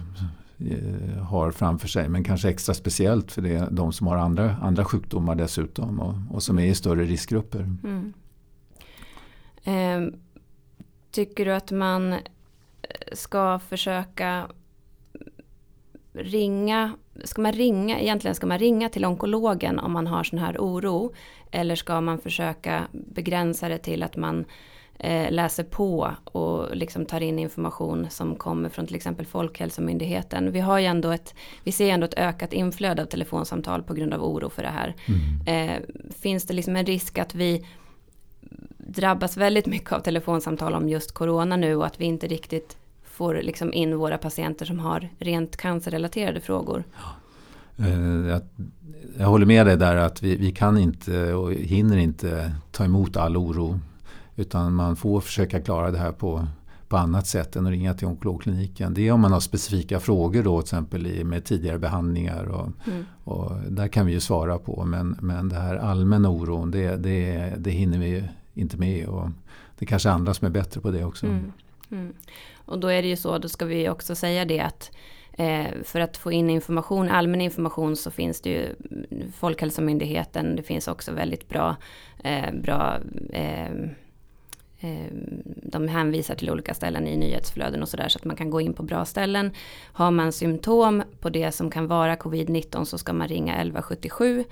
eh, 0.58 1.22
har 1.22 1.50
framför 1.50 1.88
sig. 1.88 2.08
Men 2.08 2.24
kanske 2.24 2.48
extra 2.48 2.74
speciellt 2.74 3.32
för 3.32 3.42
det, 3.42 3.68
de 3.70 3.92
som 3.92 4.06
har 4.06 4.16
andra, 4.16 4.56
andra 4.62 4.84
sjukdomar 4.84 5.34
dessutom 5.34 6.00
och, 6.00 6.14
och 6.30 6.42
som 6.42 6.58
är 6.58 6.66
i 6.66 6.74
större 6.74 7.04
riskgrupper. 7.04 7.70
Mm. 7.84 8.12
Eh, 9.64 10.14
tycker 11.10 11.44
du 11.44 11.54
att 11.54 11.70
man 11.70 12.12
eh, 12.12 12.18
ska 13.12 13.58
försöka 13.58 14.46
ringa, 16.12 16.92
ska 17.24 17.42
man 17.42 17.52
ringa, 17.52 18.00
egentligen 18.00 18.34
ska 18.34 18.46
man 18.46 18.58
ringa 18.58 18.88
till 18.88 19.04
onkologen 19.04 19.78
om 19.78 19.92
man 19.92 20.06
har 20.06 20.24
sån 20.24 20.38
här 20.38 20.56
oro? 20.58 21.12
Eller 21.50 21.76
ska 21.76 22.00
man 22.00 22.18
försöka 22.18 22.82
begränsa 22.92 23.68
det 23.68 23.78
till 23.78 24.02
att 24.02 24.16
man 24.16 24.44
eh, 24.98 25.30
läser 25.30 25.64
på 25.64 26.10
och 26.24 26.76
liksom 26.76 27.06
tar 27.06 27.20
in 27.20 27.38
information 27.38 28.06
som 28.10 28.36
kommer 28.36 28.68
från 28.68 28.86
till 28.86 28.96
exempel 28.96 29.26
Folkhälsomyndigheten. 29.26 30.52
Vi 30.52 30.60
har 30.60 30.78
ju 30.78 30.86
ändå 30.86 31.10
ett, 31.10 31.34
vi 31.64 31.72
ser 31.72 31.90
ändå 31.90 32.06
ett 32.06 32.18
ökat 32.18 32.52
inflöde 32.52 33.02
av 33.02 33.06
telefonsamtal 33.06 33.82
på 33.82 33.94
grund 33.94 34.14
av 34.14 34.24
oro 34.24 34.50
för 34.50 34.62
det 34.62 34.68
här. 34.68 34.94
Mm. 35.06 35.70
Eh, 35.70 35.82
finns 36.20 36.44
det 36.44 36.54
liksom 36.54 36.76
en 36.76 36.86
risk 36.86 37.18
att 37.18 37.34
vi 37.34 37.66
drabbas 38.78 39.36
väldigt 39.36 39.66
mycket 39.66 39.92
av 39.92 40.00
telefonsamtal 40.00 40.74
om 40.74 40.88
just 40.88 41.12
corona 41.12 41.56
nu 41.56 41.76
och 41.76 41.86
att 41.86 42.00
vi 42.00 42.04
inte 42.04 42.26
riktigt 42.26 42.76
får 43.04 43.34
liksom 43.34 43.72
in 43.72 43.96
våra 43.96 44.18
patienter 44.18 44.66
som 44.66 44.78
har 44.78 45.08
rent 45.18 45.56
cancerrelaterade 45.56 46.40
frågor. 46.40 46.84
Eh, 47.78 48.28
jag, 48.28 48.42
jag 49.18 49.26
håller 49.26 49.46
med 49.46 49.66
dig 49.66 49.76
där 49.76 49.96
att 49.96 50.22
vi, 50.22 50.36
vi 50.36 50.52
kan 50.52 50.78
inte 50.78 51.34
och 51.34 51.52
hinner 51.52 51.96
inte 51.96 52.52
ta 52.70 52.84
emot 52.84 53.16
all 53.16 53.36
oro 53.36 53.80
utan 54.36 54.74
man 54.74 54.96
får 54.96 55.20
försöka 55.20 55.60
klara 55.60 55.90
det 55.90 55.98
här 55.98 56.12
på, 56.12 56.46
på 56.88 56.96
annat 56.96 57.26
sätt 57.26 57.56
än 57.56 57.66
att 57.66 57.72
ringa 57.72 57.94
till 57.94 58.06
onkologkliniken. 58.06 58.94
Det 58.94 59.08
är 59.08 59.12
om 59.12 59.20
man 59.20 59.32
har 59.32 59.40
specifika 59.40 60.00
frågor 60.00 60.42
då 60.42 60.62
till 60.62 60.66
exempel 60.66 61.24
med 61.24 61.44
tidigare 61.44 61.78
behandlingar. 61.78 62.44
Och, 62.44 62.68
mm. 62.86 63.04
och 63.24 63.52
där 63.68 63.88
kan 63.88 64.06
vi 64.06 64.12
ju 64.12 64.20
svara 64.20 64.58
på. 64.58 64.84
Men, 64.84 65.16
men 65.20 65.48
det 65.48 65.56
här 65.56 65.76
allmänna 65.76 66.28
oron 66.28 66.70
det, 66.70 66.96
det, 66.96 67.52
det 67.58 67.70
hinner 67.70 67.98
vi 67.98 68.24
inte 68.54 68.76
med. 68.76 69.06
Och 69.06 69.28
det 69.78 69.84
är 69.84 69.86
kanske 69.86 70.10
andra 70.10 70.34
som 70.34 70.46
är 70.46 70.50
bättre 70.50 70.80
på 70.80 70.90
det 70.90 71.04
också. 71.04 71.26
Mm. 71.26 71.52
Mm. 71.90 72.12
Och 72.64 72.78
då 72.78 72.88
är 72.88 73.02
det 73.02 73.08
ju 73.08 73.16
så, 73.16 73.38
då 73.38 73.48
ska 73.48 73.64
vi 73.64 73.88
också 73.88 74.14
säga 74.14 74.44
det 74.44 74.60
att 74.60 74.90
eh, 75.32 75.66
för 75.84 76.00
att 76.00 76.16
få 76.16 76.32
in 76.32 76.50
information, 76.50 77.08
allmän 77.08 77.40
information 77.40 77.96
så 77.96 78.10
finns 78.10 78.40
det 78.40 78.50
ju 78.50 78.74
Folkhälsomyndigheten, 79.36 80.56
det 80.56 80.62
finns 80.62 80.88
också 80.88 81.12
väldigt 81.12 81.48
bra, 81.48 81.76
eh, 82.24 82.54
bra 82.62 82.98
eh, 83.32 83.70
Ehm, 84.82 85.42
de 85.44 85.88
hänvisar 85.88 86.34
till 86.34 86.50
olika 86.50 86.74
ställen 86.74 87.08
i 87.08 87.16
nyhetsflöden 87.16 87.82
och 87.82 87.88
sådär 87.88 88.08
så 88.08 88.18
att 88.18 88.24
man 88.24 88.36
kan 88.36 88.50
gå 88.50 88.60
in 88.60 88.72
på 88.72 88.82
bra 88.82 89.04
ställen. 89.04 89.50
Har 89.92 90.10
man 90.10 90.32
symptom 90.32 91.02
på 91.20 91.30
det 91.30 91.52
som 91.52 91.70
kan 91.70 91.86
vara 91.86 92.16
covid-19 92.16 92.84
så 92.84 92.98
ska 92.98 93.12
man 93.12 93.28
ringa 93.28 93.52
1177. 93.52 94.44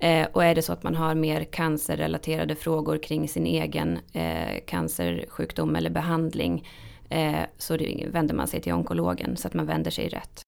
Eh, 0.00 0.26
och 0.32 0.44
är 0.44 0.54
det 0.54 0.62
så 0.62 0.72
att 0.72 0.82
man 0.82 0.94
har 0.94 1.14
mer 1.14 1.44
cancerrelaterade 1.44 2.54
frågor 2.54 2.98
kring 2.98 3.28
sin 3.28 3.46
egen 3.46 3.98
eh, 4.12 4.64
cancersjukdom 4.66 5.76
eller 5.76 5.90
behandling 5.90 6.68
eh, 7.08 7.42
så 7.58 7.78
vänder 8.06 8.34
man 8.34 8.46
sig 8.46 8.60
till 8.60 8.72
onkologen 8.72 9.36
så 9.36 9.48
att 9.48 9.54
man 9.54 9.66
vänder 9.66 9.90
sig 9.90 10.08
rätt. 10.08 10.47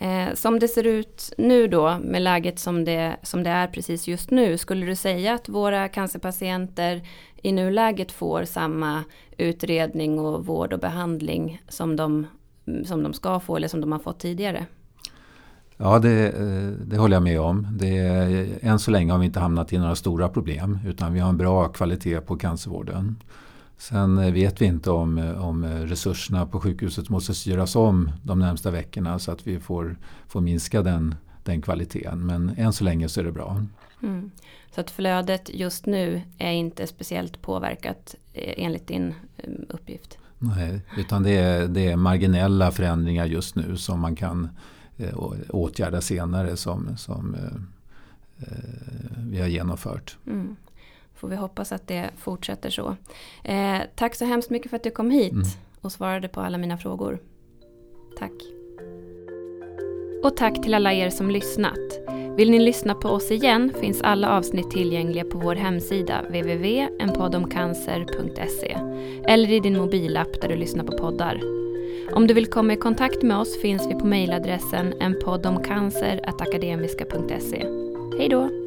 Eh, 0.00 0.34
som 0.34 0.58
det 0.58 0.68
ser 0.68 0.86
ut 0.86 1.32
nu 1.38 1.66
då 1.66 1.98
med 2.02 2.22
läget 2.22 2.58
som 2.58 2.84
det, 2.84 3.16
som 3.22 3.42
det 3.42 3.50
är 3.50 3.66
precis 3.66 4.08
just 4.08 4.30
nu, 4.30 4.58
skulle 4.58 4.86
du 4.86 4.96
säga 4.96 5.34
att 5.34 5.48
våra 5.48 5.88
cancerpatienter 5.88 7.02
i 7.42 7.52
nuläget 7.52 8.12
får 8.12 8.44
samma 8.44 9.04
utredning 9.38 10.18
och 10.18 10.46
vård 10.46 10.72
och 10.72 10.78
behandling 10.78 11.62
som 11.68 11.96
de, 11.96 12.26
som 12.84 13.02
de 13.02 13.12
ska 13.12 13.40
få 13.40 13.56
eller 13.56 13.68
som 13.68 13.80
de 13.80 13.92
har 13.92 13.98
fått 13.98 14.20
tidigare? 14.20 14.66
Ja, 15.76 15.98
det, 15.98 16.28
eh, 16.28 16.68
det 16.86 16.96
håller 16.96 17.16
jag 17.16 17.22
med 17.22 17.40
om. 17.40 17.66
Det, 17.72 17.98
än 18.62 18.78
så 18.78 18.90
länge 18.90 19.12
har 19.12 19.18
vi 19.18 19.26
inte 19.26 19.40
hamnat 19.40 19.72
i 19.72 19.78
några 19.78 19.94
stora 19.94 20.28
problem 20.28 20.78
utan 20.86 21.12
vi 21.12 21.20
har 21.20 21.28
en 21.28 21.36
bra 21.36 21.68
kvalitet 21.68 22.20
på 22.20 22.36
cancervården. 22.36 23.16
Sen 23.80 24.18
eh, 24.18 24.32
vet 24.32 24.60
vi 24.60 24.64
inte 24.64 24.90
om, 24.90 25.18
eh, 25.18 25.46
om 25.46 25.64
resurserna 25.64 26.46
på 26.46 26.60
sjukhuset 26.60 27.08
måste 27.08 27.34
styras 27.34 27.76
om 27.76 28.10
de 28.22 28.38
närmsta 28.38 28.70
veckorna 28.70 29.18
så 29.18 29.32
att 29.32 29.46
vi 29.46 29.60
får, 29.60 29.96
får 30.28 30.40
minska 30.40 30.82
den, 30.82 31.14
den 31.42 31.62
kvaliteten. 31.62 32.26
Men 32.26 32.54
än 32.56 32.72
så 32.72 32.84
länge 32.84 33.08
så 33.08 33.20
är 33.20 33.24
det 33.24 33.32
bra. 33.32 33.64
Mm. 34.02 34.30
Så 34.74 34.80
att 34.80 34.90
flödet 34.90 35.50
just 35.54 35.86
nu 35.86 36.22
är 36.38 36.52
inte 36.52 36.86
speciellt 36.86 37.42
påverkat 37.42 38.14
eh, 38.32 38.64
enligt 38.64 38.86
din 38.86 39.14
uppgift? 39.68 40.18
Nej, 40.38 40.80
utan 40.98 41.22
det 41.22 41.36
är, 41.36 41.68
det 41.68 41.90
är 41.90 41.96
marginella 41.96 42.70
förändringar 42.70 43.26
just 43.26 43.56
nu 43.56 43.76
som 43.76 44.00
man 44.00 44.16
kan 44.16 44.48
åtgärda 45.48 46.00
senare 46.00 46.56
som, 46.56 46.96
som 46.96 47.36
vi 49.16 49.40
har 49.40 49.46
genomfört. 49.46 50.18
Mm 50.26 50.56
får 51.20 51.28
vi 51.28 51.36
hoppas 51.36 51.72
att 51.72 51.88
det 51.88 52.10
fortsätter 52.16 52.70
så. 52.70 52.96
Eh, 53.44 53.78
tack 53.94 54.14
så 54.14 54.24
hemskt 54.24 54.50
mycket 54.50 54.70
för 54.70 54.76
att 54.76 54.82
du 54.82 54.90
kom 54.90 55.10
hit 55.10 55.32
mm. 55.32 55.46
och 55.80 55.92
svarade 55.92 56.28
på 56.28 56.40
alla 56.40 56.58
mina 56.58 56.78
frågor. 56.78 57.18
Tack. 58.18 58.32
Och 60.24 60.36
tack 60.36 60.62
till 60.62 60.74
alla 60.74 60.92
er 60.92 61.10
som 61.10 61.30
lyssnat. 61.30 61.78
Vill 62.36 62.50
ni 62.50 62.58
lyssna 62.58 62.94
på 62.94 63.08
oss 63.08 63.30
igen 63.30 63.72
finns 63.80 64.02
alla 64.02 64.30
avsnitt 64.30 64.70
tillgängliga 64.70 65.24
på 65.24 65.38
vår 65.38 65.54
hemsida 65.54 66.22
www.enpoddomcancer.se 66.22 68.76
eller 69.26 69.52
i 69.52 69.60
din 69.60 69.78
mobilapp 69.78 70.40
där 70.40 70.48
du 70.48 70.56
lyssnar 70.56 70.84
på 70.84 70.98
poddar. 70.98 71.40
Om 72.12 72.26
du 72.26 72.34
vill 72.34 72.46
komma 72.46 72.72
i 72.72 72.76
kontakt 72.76 73.22
med 73.22 73.36
oss 73.36 73.60
finns 73.60 73.90
vi 73.90 73.94
på 73.94 74.06
mejladressen 74.06 74.94
enpoddomcancer.akademiska.se. 75.00 77.66
Hej 78.18 78.28
då! 78.28 78.59